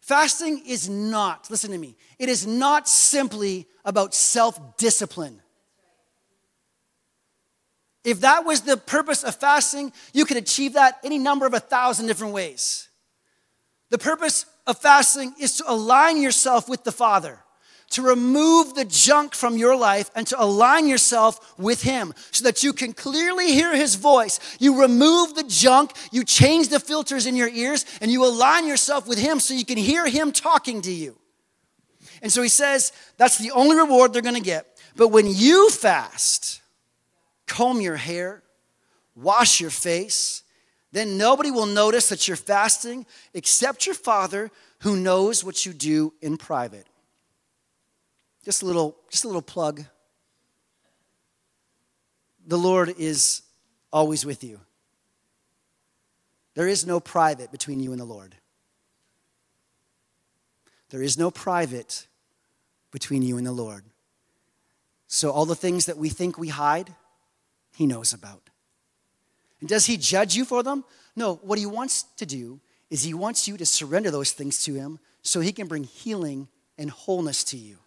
Fasting 0.00 0.62
is 0.66 0.88
not, 0.88 1.48
listen 1.50 1.70
to 1.70 1.78
me, 1.78 1.96
it 2.18 2.28
is 2.28 2.46
not 2.46 2.88
simply 2.88 3.68
about 3.84 4.14
self 4.14 4.76
discipline. 4.76 5.40
If 8.04 8.20
that 8.20 8.44
was 8.44 8.60
the 8.60 8.76
purpose 8.76 9.24
of 9.24 9.34
fasting, 9.34 9.92
you 10.12 10.26
could 10.26 10.36
achieve 10.36 10.74
that 10.74 10.98
any 11.02 11.18
number 11.18 11.46
of 11.46 11.54
a 11.54 11.60
thousand 11.60 12.06
different 12.06 12.34
ways. 12.34 12.88
The 13.90 13.98
purpose 13.98 14.44
of 14.66 14.78
fasting 14.78 15.34
is 15.40 15.56
to 15.56 15.64
align 15.66 16.20
yourself 16.20 16.68
with 16.68 16.84
the 16.84 16.92
Father, 16.92 17.38
to 17.90 18.02
remove 18.02 18.74
the 18.74 18.84
junk 18.84 19.34
from 19.34 19.56
your 19.56 19.76
life 19.76 20.10
and 20.14 20.26
to 20.26 20.42
align 20.42 20.86
yourself 20.86 21.58
with 21.58 21.82
Him 21.82 22.12
so 22.30 22.44
that 22.44 22.62
you 22.62 22.74
can 22.74 22.92
clearly 22.92 23.52
hear 23.52 23.74
His 23.74 23.94
voice. 23.94 24.38
You 24.58 24.82
remove 24.82 25.34
the 25.34 25.44
junk, 25.44 25.92
you 26.12 26.24
change 26.24 26.68
the 26.68 26.80
filters 26.80 27.26
in 27.26 27.36
your 27.36 27.48
ears, 27.48 27.86
and 28.02 28.10
you 28.10 28.24
align 28.24 28.66
yourself 28.66 29.06
with 29.06 29.18
Him 29.18 29.40
so 29.40 29.54
you 29.54 29.64
can 29.64 29.78
hear 29.78 30.06
Him 30.06 30.32
talking 30.32 30.82
to 30.82 30.92
you. 30.92 31.16
And 32.20 32.30
so 32.32 32.42
He 32.42 32.48
says 32.48 32.92
that's 33.16 33.38
the 33.38 33.52
only 33.52 33.76
reward 33.76 34.12
they're 34.12 34.22
gonna 34.22 34.40
get. 34.40 34.66
But 34.96 35.08
when 35.08 35.26
you 35.26 35.70
fast, 35.70 36.60
comb 37.46 37.80
your 37.80 37.96
hair, 37.96 38.42
wash 39.14 39.60
your 39.60 39.70
face. 39.70 40.42
Then 40.92 41.18
nobody 41.18 41.50
will 41.50 41.66
notice 41.66 42.08
that 42.08 42.28
you're 42.28 42.36
fasting 42.36 43.06
except 43.32 43.86
your 43.86 43.94
Father 43.94 44.50
who 44.80 44.96
knows 44.96 45.42
what 45.42 45.66
you 45.66 45.72
do 45.72 46.12
in 46.20 46.36
private. 46.36 46.86
Just 48.44 48.62
a 48.62 48.66
little, 48.66 48.96
just 49.10 49.24
a 49.24 49.26
little 49.26 49.42
plug. 49.42 49.84
The 52.46 52.58
Lord 52.58 52.94
is 52.98 53.42
always 53.92 54.26
with 54.26 54.44
you. 54.44 54.60
There 56.54 56.68
is 56.68 56.86
no 56.86 57.00
private 57.00 57.50
between 57.50 57.80
you 57.80 57.90
and 57.92 58.00
the 58.00 58.04
Lord. 58.04 58.36
There 60.90 61.02
is 61.02 61.18
no 61.18 61.30
private 61.30 62.06
between 62.92 63.22
you 63.22 63.38
and 63.38 63.46
the 63.46 63.52
Lord. 63.52 63.84
So, 65.08 65.30
all 65.30 65.46
the 65.46 65.56
things 65.56 65.86
that 65.86 65.98
we 65.98 66.08
think 66.08 66.38
we 66.38 66.48
hide, 66.48 66.94
he 67.74 67.86
knows 67.86 68.12
about. 68.12 68.50
And 69.60 69.68
does 69.68 69.86
he 69.86 69.96
judge 69.96 70.34
you 70.36 70.44
for 70.44 70.62
them? 70.62 70.84
No, 71.16 71.36
what 71.36 71.58
he 71.58 71.66
wants 71.66 72.04
to 72.16 72.26
do 72.26 72.60
is 72.90 73.02
he 73.02 73.14
wants 73.14 73.48
you 73.48 73.56
to 73.56 73.66
surrender 73.66 74.10
those 74.10 74.32
things 74.32 74.62
to 74.64 74.74
him 74.74 74.98
so 75.22 75.40
he 75.40 75.52
can 75.52 75.66
bring 75.66 75.84
healing 75.84 76.48
and 76.78 76.90
wholeness 76.90 77.44
to 77.44 77.56
you. 77.56 77.78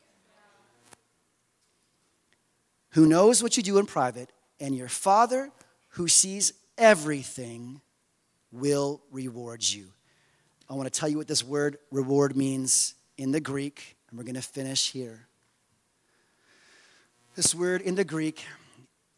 Who 2.92 3.06
knows 3.06 3.44
what 3.44 3.58
you 3.58 3.64
do 3.64 3.78
in 3.78 3.86
private, 3.86 4.32
and 4.60 4.76
your 4.76 4.88
Father 4.88 5.52
who 5.90 6.08
sees 6.08 6.54
everything 6.78 7.82
will 8.52 9.02
reward 9.12 9.64
you. 9.64 9.88
I 10.70 10.74
want 10.74 10.92
to 10.92 11.00
tell 11.00 11.08
you 11.08 11.18
what 11.18 11.28
this 11.28 11.44
word 11.44 11.78
reward 11.92 12.36
means 12.36 12.96
in 13.18 13.32
the 13.32 13.40
Greek, 13.40 13.98
and 14.10 14.18
we're 14.18 14.26
going 14.26 14.36
to 14.36 14.42
finish 14.42 14.92
here. 14.92 15.28
This 17.36 17.54
word 17.54 17.82
in 17.82 17.96
the 17.96 18.04
Greek 18.04 18.44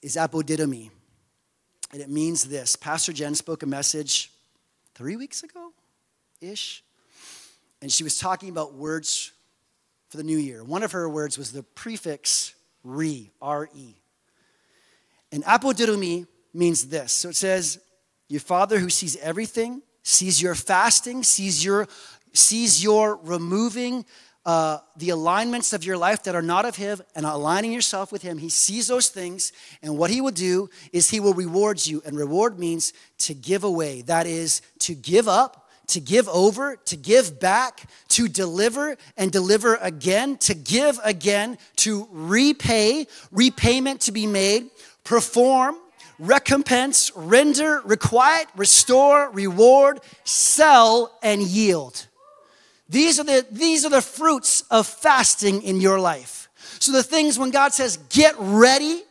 is 0.02 0.16
apodidomi. 0.16 0.90
And 1.92 2.02
it 2.02 2.10
means 2.10 2.46
this. 2.46 2.76
Pastor 2.76 3.14
Jen 3.14 3.36
spoke 3.36 3.64
a 3.64 3.66
message 3.66 4.32
three 4.94 5.16
weeks 5.16 5.44
ago 5.44 5.72
ish. 6.42 6.84
And 7.82 7.92
she 7.92 8.04
was 8.04 8.18
talking 8.18 8.50
about 8.50 8.74
words 8.74 9.32
for 10.10 10.18
the 10.18 10.24
new 10.24 10.38
year. 10.38 10.64
One 10.64 10.84
of 10.84 10.92
her 10.92 11.08
words 11.10 11.38
was 11.38 11.52
the 11.52 11.64
prefix 11.64 12.54
re, 12.84 13.32
R 13.42 13.70
E. 13.76 13.96
And 15.32 15.44
apodidomi 15.44 16.28
means 16.54 16.88
this. 16.88 17.14
So 17.14 17.30
it 17.30 17.36
says, 17.36 17.80
Your 18.28 18.42
Father 18.42 18.80
who 18.80 18.90
sees 18.90 19.16
everything, 19.18 19.82
sees 20.04 20.42
your 20.42 20.56
fasting, 20.56 21.24
sees 21.24 21.64
your, 21.64 21.88
sees 22.34 22.84
your 22.84 23.18
removing 23.18 24.06
uh, 24.46 24.80
the 24.98 25.10
alignments 25.10 25.74
of 25.74 25.84
your 25.84 25.98
life 25.98 26.24
that 26.24 26.36
are 26.36 26.42
not 26.42 26.66
of 26.66 26.76
Him 26.76 27.02
and 27.16 27.26
aligning 27.26 27.72
yourself 27.72 28.12
with 28.12 28.22
Him. 28.22 28.38
He 28.38 28.50
sees 28.50 28.88
those 28.88 29.10
things, 29.10 29.52
and 29.82 29.98
what 29.98 30.10
He 30.10 30.22
will 30.22 30.32
do 30.32 30.70
is 30.94 31.10
He 31.10 31.20
will 31.20 31.34
reward 31.34 31.86
you. 31.86 32.02
And 32.06 32.18
reward 32.18 32.58
means 32.58 32.94
to 33.20 33.34
give 33.34 33.64
away, 33.64 34.02
that 34.04 34.26
is, 34.26 34.62
to 34.80 34.96
give 34.96 35.28
up. 35.28 35.66
To 35.94 36.00
give 36.00 36.30
over, 36.30 36.76
to 36.86 36.96
give 36.96 37.40
back, 37.40 37.90
to 38.10 38.28
deliver 38.28 38.96
and 39.18 39.32
deliver 39.32 39.74
again, 39.82 40.38
to 40.38 40.54
give 40.54 41.00
again, 41.04 41.58
to 41.78 42.08
repay, 42.12 43.08
repayment 43.32 44.02
to 44.02 44.12
be 44.12 44.28
made 44.28 44.70
perform, 45.04 45.76
recompense, 46.20 47.12
render, 47.16 47.82
requite, 47.84 48.46
restore, 48.56 49.32
reward, 49.32 50.00
sell, 50.24 51.18
and 51.24 51.42
yield. 51.42 52.06
These 52.90 53.20
are 53.20 53.24
the, 53.24 53.46
these 53.52 53.86
are 53.86 53.90
the 53.90 54.02
fruits 54.02 54.64
of 54.72 54.88
fasting 54.88 55.62
in 55.62 55.80
your 55.80 56.00
life. 56.00 56.50
So 56.80 56.92
the 56.92 57.04
things 57.04 57.38
when 57.38 57.52
God 57.52 57.74
says, 57.74 57.98
get 58.10 58.36
ready, 58.38 59.04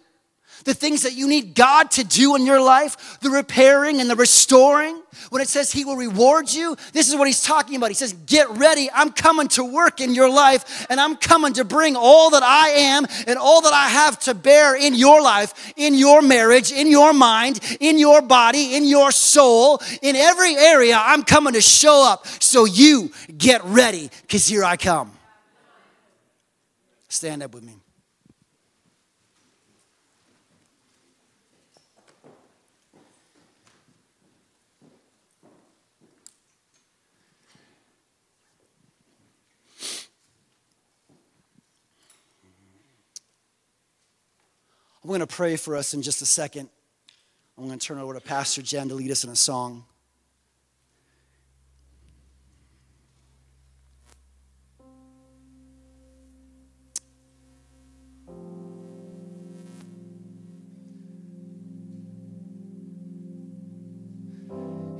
the 0.69 0.75
things 0.75 1.03
that 1.03 1.15
you 1.15 1.27
need 1.27 1.55
God 1.55 1.91
to 1.93 2.05
do 2.05 2.37
in 2.37 2.45
your 2.45 2.61
life, 2.61 3.19
the 3.21 3.31
repairing 3.31 4.03
and 4.03 4.11
the 4.11 4.15
restoring. 4.15 5.03
When 5.31 5.41
it 5.41 5.49
says 5.49 5.73
He 5.73 5.87
will 5.87 5.97
reward 5.97 6.53
you, 6.53 6.77
this 6.93 7.09
is 7.09 7.17
what 7.17 7.27
He's 7.27 7.43
talking 7.43 7.75
about. 7.75 7.89
He 7.89 7.95
says, 7.95 8.13
Get 8.27 8.51
ready. 8.51 8.91
I'm 8.93 9.11
coming 9.11 9.49
to 9.49 9.65
work 9.65 10.03
in 10.03 10.15
your 10.15 10.31
life, 10.31 10.87
and 10.91 11.01
I'm 11.01 11.17
coming 11.17 11.55
to 11.55 11.65
bring 11.65 11.97
all 11.97 12.31
that 12.31 12.43
I 12.43 12.69
am 12.69 13.07
and 13.27 13.39
all 13.39 13.63
that 13.63 13.73
I 13.73 13.89
have 13.89 14.19
to 14.21 14.35
bear 14.35 14.77
in 14.77 14.95
your 14.95 15.23
life, 15.23 15.73
in 15.77 15.95
your 15.95 16.21
marriage, 16.21 16.71
in 16.71 16.87
your 16.87 17.15
mind, 17.15 17.61
in 17.81 17.99
your 17.99 18.21
body, 18.21 18.77
in 18.77 18.85
your 18.85 19.11
soul, 19.11 19.81
in 20.03 20.17
every 20.17 20.55
area. 20.55 21.01
I'm 21.03 21.23
coming 21.23 21.55
to 21.55 21.63
show 21.63 22.05
up. 22.07 22.27
So 22.27 22.67
you 22.67 23.11
get 23.39 23.65
ready, 23.65 24.11
because 24.21 24.47
here 24.47 24.65
I 24.65 24.77
come. 24.77 25.13
Stand 27.09 27.43
up 27.43 27.55
with 27.55 27.65
me. 27.65 27.78
I'm 45.09 45.13
going 45.13 45.21
to 45.21 45.27
pray 45.27 45.57
for 45.57 45.75
us 45.75 45.95
in 45.95 46.03
just 46.03 46.21
a 46.21 46.27
second. 46.27 46.69
I'm 47.57 47.67
going 47.67 47.79
to 47.79 47.87
turn 47.87 47.97
over 47.97 48.13
to 48.13 48.21
Pastor 48.21 48.61
Jen 48.61 48.91
to 48.91 48.95
lead 48.95 49.11
us 49.11 49.25
in 49.25 49.31
a 49.31 49.37
song. 49.37 49.87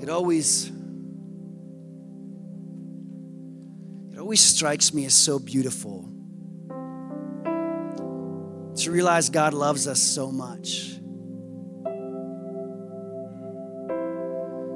It 0.01 0.09
always 0.09 0.73
it 4.11 4.19
always 4.19 4.41
strikes 4.41 4.95
me 4.95 5.05
as 5.05 5.13
so 5.13 5.39
beautiful 5.39 6.09
realize 8.91 9.31
God 9.31 9.55
loves 9.55 9.87
us 9.87 10.01
so 10.01 10.31
much. 10.31 10.95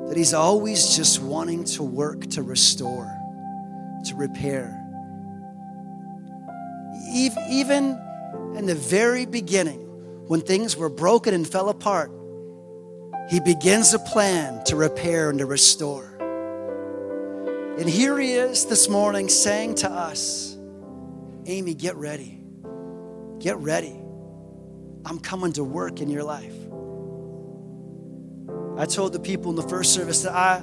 That 0.09 0.17
He's 0.17 0.35
always 0.35 0.97
just 0.97 1.21
wanting 1.23 1.65
to 1.65 1.83
work 1.83 2.27
to 2.31 2.43
restore, 2.43 3.11
to 4.07 4.15
repair. 4.15 4.79
Even 7.15 7.99
in 8.57 8.67
the 8.67 8.75
very 8.75 9.27
beginning, 9.27 9.81
when 10.29 10.41
things 10.41 10.77
were 10.77 10.91
broken 10.91 11.35
and 11.35 11.47
fell 11.47 11.69
apart, 11.69 12.11
He 13.31 13.41
begins 13.41 13.95
a 13.95 13.99
plan 13.99 14.65
to 14.65 14.77
repair 14.77 15.31
and 15.31 15.39
to 15.39 15.47
restore. 15.47 16.09
And 17.79 17.89
here 17.89 18.19
He 18.19 18.33
is 18.33 18.67
this 18.67 18.89
morning 18.89 19.29
saying 19.29 19.77
to 19.77 19.91
us, 19.91 20.57
Amy, 21.47 21.75
get 21.75 21.97
ready. 21.97 22.39
Get 23.39 23.57
ready. 23.57 24.02
I'm 25.05 25.19
coming 25.19 25.53
to 25.55 25.65
work 25.65 26.01
in 26.01 26.09
your 26.09 26.23
life. 26.25 26.55
I 28.79 28.87
told 28.87 29.13
the 29.13 29.21
people 29.21 29.51
in 29.51 29.57
the 29.57 29.69
first 29.69 29.93
service 29.93 30.23
that 30.23 30.33
I, 30.33 30.63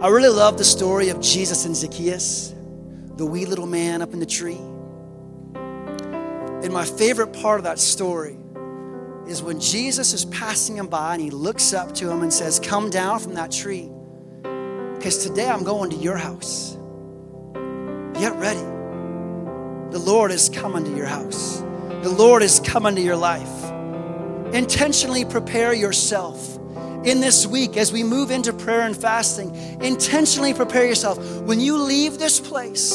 I 0.00 0.08
really 0.08 0.28
love 0.28 0.58
the 0.58 0.64
story 0.64 1.08
of 1.08 1.20
Jesus 1.20 1.64
and 1.64 1.74
Zacchaeus, 1.74 2.54
the 3.16 3.26
wee 3.26 3.46
little 3.46 3.66
man 3.66 4.00
up 4.00 4.12
in 4.12 4.20
the 4.20 4.26
tree. 4.26 4.60
And 5.54 6.72
my 6.72 6.84
favorite 6.84 7.32
part 7.32 7.58
of 7.58 7.64
that 7.64 7.78
story 7.78 8.36
is 9.26 9.42
when 9.42 9.60
Jesus 9.60 10.12
is 10.12 10.24
passing 10.26 10.76
him 10.76 10.86
by 10.86 11.14
and 11.14 11.22
he 11.22 11.30
looks 11.30 11.72
up 11.72 11.94
to 11.96 12.10
him 12.10 12.22
and 12.22 12.32
says, 12.32 12.60
Come 12.60 12.90
down 12.90 13.18
from 13.18 13.34
that 13.34 13.50
tree, 13.50 13.90
because 14.94 15.24
today 15.26 15.48
I'm 15.48 15.64
going 15.64 15.90
to 15.90 15.96
your 15.96 16.16
house. 16.16 16.76
Get 18.14 18.34
ready. 18.36 18.60
The 19.90 19.98
Lord 19.98 20.30
is 20.32 20.48
coming 20.48 20.84
to 20.84 20.96
your 20.96 21.06
house. 21.06 21.60
The 22.02 22.14
Lord 22.16 22.42
is 22.42 22.60
coming 22.60 22.94
to 22.94 23.00
your 23.00 23.16
life. 23.16 23.72
Intentionally 24.52 25.24
prepare 25.24 25.74
yourself 25.74 26.56
in 27.04 27.20
this 27.20 27.46
week 27.46 27.76
as 27.76 27.92
we 27.92 28.02
move 28.02 28.30
into 28.30 28.52
prayer 28.52 28.82
and 28.82 28.96
fasting. 28.96 29.54
Intentionally 29.82 30.54
prepare 30.54 30.86
yourself. 30.86 31.18
When 31.42 31.60
you 31.60 31.76
leave 31.78 32.18
this 32.18 32.40
place, 32.40 32.92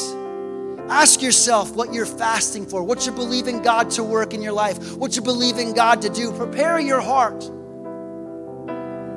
ask 0.90 1.22
yourself 1.22 1.76
what 1.76 1.94
you're 1.94 2.06
fasting 2.06 2.66
for, 2.66 2.84
what 2.84 3.06
you're 3.06 3.16
believing 3.16 3.62
God 3.62 3.92
to 3.92 4.04
work 4.04 4.34
in 4.34 4.42
your 4.42 4.54
life, 4.54 4.96
what 4.96 5.16
you're 5.16 5.26
believing 5.26 5.74
God 5.74 6.02
to 6.02 6.10
do. 6.10 6.32
Prepare 6.32 6.80
your 6.80 7.02
heart. 7.02 7.44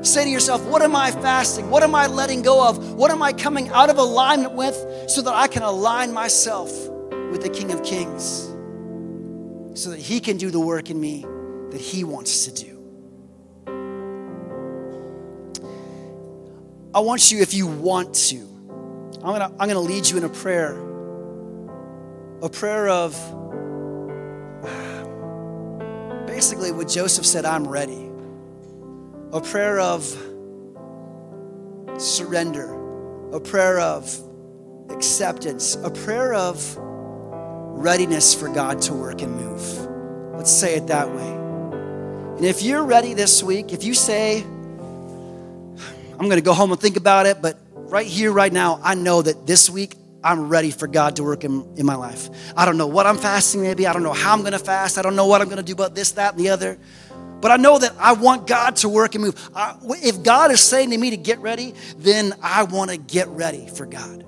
Say 0.06 0.24
to 0.24 0.30
yourself, 0.30 0.64
what 0.66 0.82
am 0.82 0.94
I 0.94 1.10
fasting? 1.10 1.70
What 1.70 1.82
am 1.82 1.94
I 1.94 2.06
letting 2.06 2.42
go 2.42 2.68
of? 2.68 2.94
What 2.94 3.10
am 3.10 3.22
I 3.22 3.32
coming 3.32 3.68
out 3.70 3.90
of 3.90 3.98
alignment 3.98 4.52
with 4.52 4.76
so 5.08 5.22
that 5.22 5.34
I 5.34 5.48
can 5.48 5.62
align 5.62 6.12
myself 6.12 6.70
with 7.30 7.42
the 7.42 7.50
King 7.50 7.72
of 7.72 7.82
Kings? 7.82 8.52
so 9.76 9.90
that 9.90 9.98
He 9.98 10.20
can 10.20 10.36
do 10.36 10.50
the 10.50 10.60
work 10.60 10.90
in 10.90 11.00
me 11.00 11.24
that 11.76 11.82
He 11.82 12.04
wants 12.04 12.46
to 12.46 12.64
do. 12.64 12.72
I 16.94 17.00
want 17.00 17.30
you, 17.30 17.42
if 17.42 17.52
you 17.52 17.66
want 17.66 18.14
to, 18.14 18.36
I'm 19.16 19.20
gonna, 19.20 19.52
I'm 19.60 19.68
gonna 19.68 19.80
lead 19.80 20.08
you 20.08 20.16
in 20.16 20.24
a 20.24 20.30
prayer. 20.30 20.74
A 22.40 22.48
prayer 22.48 22.88
of 22.88 23.12
basically 26.26 26.72
what 26.72 26.88
Joseph 26.88 27.26
said, 27.26 27.44
I'm 27.44 27.68
ready. 27.68 28.08
A 29.32 29.40
prayer 29.42 29.78
of 29.78 30.02
surrender, 31.98 32.72
a 33.32 33.40
prayer 33.40 33.80
of 33.80 34.18
acceptance, 34.88 35.74
a 35.74 35.90
prayer 35.90 36.32
of 36.32 36.74
readiness 36.78 38.32
for 38.32 38.48
God 38.48 38.80
to 38.82 38.94
work 38.94 39.20
and 39.20 39.36
move. 39.36 40.36
Let's 40.36 40.50
say 40.50 40.76
it 40.76 40.86
that 40.86 41.14
way. 41.14 41.45
And 42.36 42.44
if 42.44 42.62
you're 42.62 42.84
ready 42.84 43.14
this 43.14 43.42
week, 43.42 43.72
if 43.72 43.82
you 43.82 43.94
say, 43.94 44.42
I'm 44.42 46.18
going 46.18 46.32
to 46.32 46.42
go 46.42 46.52
home 46.52 46.70
and 46.70 46.78
think 46.78 46.98
about 46.98 47.24
it, 47.24 47.40
but 47.40 47.58
right 47.74 48.06
here, 48.06 48.30
right 48.30 48.52
now, 48.52 48.78
I 48.82 48.94
know 48.94 49.22
that 49.22 49.46
this 49.46 49.70
week 49.70 49.94
I'm 50.22 50.50
ready 50.50 50.70
for 50.70 50.86
God 50.86 51.16
to 51.16 51.22
work 51.22 51.44
in, 51.44 51.66
in 51.78 51.86
my 51.86 51.94
life. 51.94 52.28
I 52.54 52.66
don't 52.66 52.76
know 52.76 52.88
what 52.88 53.06
I'm 53.06 53.16
fasting, 53.16 53.62
maybe. 53.62 53.86
I 53.86 53.94
don't 53.94 54.02
know 54.02 54.12
how 54.12 54.34
I'm 54.34 54.40
going 54.40 54.52
to 54.52 54.58
fast. 54.58 54.98
I 54.98 55.02
don't 55.02 55.16
know 55.16 55.26
what 55.26 55.40
I'm 55.40 55.46
going 55.46 55.56
to 55.58 55.62
do 55.62 55.72
about 55.72 55.94
this, 55.94 56.12
that, 56.12 56.34
and 56.34 56.44
the 56.44 56.50
other. 56.50 56.78
But 57.40 57.52
I 57.52 57.56
know 57.56 57.78
that 57.78 57.94
I 57.98 58.12
want 58.12 58.46
God 58.46 58.76
to 58.76 58.90
work 58.90 59.14
and 59.14 59.24
move. 59.24 59.50
I, 59.54 59.74
if 59.88 60.22
God 60.22 60.50
is 60.50 60.60
saying 60.60 60.90
to 60.90 60.98
me 60.98 61.10
to 61.10 61.16
get 61.16 61.38
ready, 61.38 61.72
then 61.96 62.34
I 62.42 62.64
want 62.64 62.90
to 62.90 62.98
get 62.98 63.28
ready 63.28 63.66
for 63.66 63.86
God. 63.86 64.26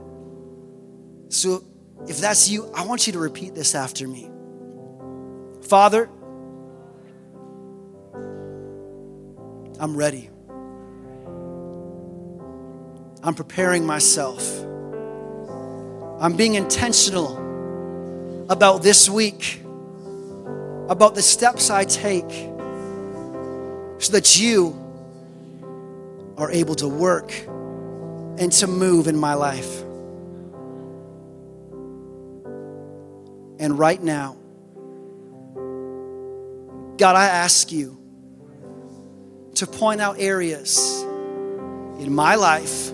So 1.29 1.63
if 2.07 2.21
that's 2.21 2.49
you, 2.49 2.71
I 2.75 2.87
want 2.87 3.07
you 3.07 3.13
to 3.13 3.19
repeat 3.19 3.55
this 3.55 3.75
after 3.75 4.09
me. 4.09 4.31
Father, 5.63 6.09
I'm 9.81 9.97
ready. 9.97 10.29
I'm 13.23 13.35
preparing 13.35 13.85
myself. 13.87 14.43
I'm 16.21 16.37
being 16.37 16.55
intentional 16.55 17.37
about 18.49 18.83
this 18.83 19.09
week, 19.09 19.61
about 20.89 21.15
the 21.15 21.23
steps 21.23 21.71
I 21.71 21.85
take, 21.85 22.31
so 23.99 24.13
that 24.13 24.41
you 24.41 24.77
are 26.37 26.51
able 26.51 26.75
to 26.77 26.89
work 26.89 27.33
and 28.39 28.51
to 28.53 28.67
move 28.67 29.07
in 29.07 29.17
my 29.17 29.35
life. 29.35 29.83
And 33.61 33.79
right 33.79 34.03
now, 34.03 34.37
God, 36.97 37.17
I 37.17 37.27
ask 37.27 37.71
you 37.73 37.98
to 39.59 39.67
point 39.67 40.01
out 40.01 40.21
areas 40.21 40.79
in 41.99 42.15
my 42.15 42.37
life 42.37 42.93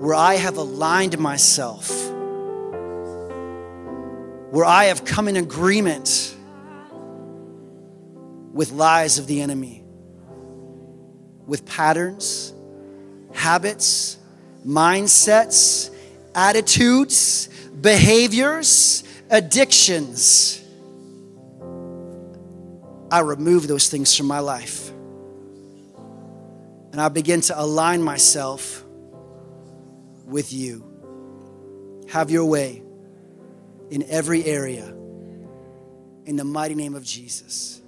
where 0.00 0.14
I 0.14 0.34
have 0.34 0.58
aligned 0.58 1.18
myself, 1.18 1.88
where 4.50 4.66
I 4.66 4.84
have 4.84 5.06
come 5.06 5.28
in 5.28 5.36
agreement 5.36 6.36
with 8.52 8.70
lies 8.72 9.18
of 9.18 9.26
the 9.26 9.40
enemy, 9.40 9.82
with 11.46 11.64
patterns, 11.64 12.52
habits, 13.32 14.18
mindsets, 14.66 15.90
attitudes, 16.34 17.48
behaviors, 17.80 19.04
addictions 19.30 20.65
I 23.10 23.20
remove 23.20 23.68
those 23.68 23.88
things 23.88 24.14
from 24.16 24.26
my 24.26 24.40
life. 24.40 24.90
And 26.92 27.00
I 27.00 27.08
begin 27.08 27.40
to 27.42 27.60
align 27.60 28.02
myself 28.02 28.84
with 30.24 30.52
you. 30.52 30.84
Have 32.08 32.30
your 32.30 32.44
way 32.44 32.82
in 33.90 34.04
every 34.08 34.44
area. 34.44 34.86
In 36.24 36.36
the 36.36 36.44
mighty 36.44 36.74
name 36.74 36.94
of 36.94 37.04
Jesus. 37.04 37.82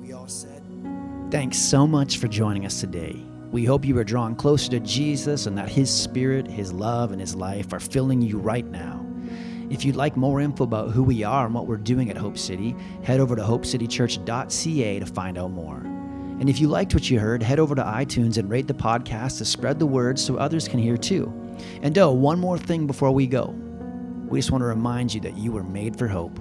We 0.00 0.12
all 0.12 0.28
said, 0.28 0.62
Thanks 1.30 1.58
so 1.58 1.86
much 1.86 2.18
for 2.18 2.28
joining 2.28 2.64
us 2.64 2.80
today. 2.80 3.20
We 3.50 3.64
hope 3.64 3.84
you 3.84 3.98
are 3.98 4.04
drawn 4.04 4.34
closer 4.34 4.70
to 4.70 4.80
Jesus 4.80 5.46
and 5.46 5.58
that 5.58 5.68
His 5.68 5.90
Spirit, 5.90 6.46
His 6.46 6.72
love, 6.72 7.12
and 7.12 7.20
His 7.20 7.34
life 7.34 7.72
are 7.72 7.80
filling 7.80 8.22
you 8.22 8.38
right 8.38 8.66
now. 8.66 9.03
If 9.74 9.84
you'd 9.84 9.96
like 9.96 10.16
more 10.16 10.40
info 10.40 10.62
about 10.62 10.92
who 10.92 11.02
we 11.02 11.24
are 11.24 11.46
and 11.46 11.52
what 11.52 11.66
we're 11.66 11.78
doing 11.78 12.08
at 12.08 12.16
Hope 12.16 12.38
City, 12.38 12.76
head 13.02 13.18
over 13.18 13.34
to 13.34 13.42
hopecitychurch.ca 13.42 15.00
to 15.00 15.06
find 15.06 15.36
out 15.36 15.50
more. 15.50 15.78
And 15.78 16.48
if 16.48 16.60
you 16.60 16.68
liked 16.68 16.94
what 16.94 17.10
you 17.10 17.18
heard, 17.18 17.42
head 17.42 17.58
over 17.58 17.74
to 17.74 17.82
iTunes 17.82 18.38
and 18.38 18.48
rate 18.48 18.68
the 18.68 18.74
podcast 18.74 19.38
to 19.38 19.44
spread 19.44 19.80
the 19.80 19.86
word 19.86 20.16
so 20.16 20.36
others 20.36 20.68
can 20.68 20.78
hear 20.78 20.96
too. 20.96 21.26
And 21.82 21.98
oh, 21.98 22.12
one 22.12 22.38
more 22.38 22.56
thing 22.56 22.86
before 22.86 23.10
we 23.10 23.26
go. 23.26 23.46
We 24.28 24.38
just 24.38 24.52
want 24.52 24.62
to 24.62 24.66
remind 24.66 25.12
you 25.12 25.20
that 25.22 25.36
you 25.36 25.50
were 25.50 25.64
made 25.64 25.98
for 25.98 26.06
hope. 26.06 26.38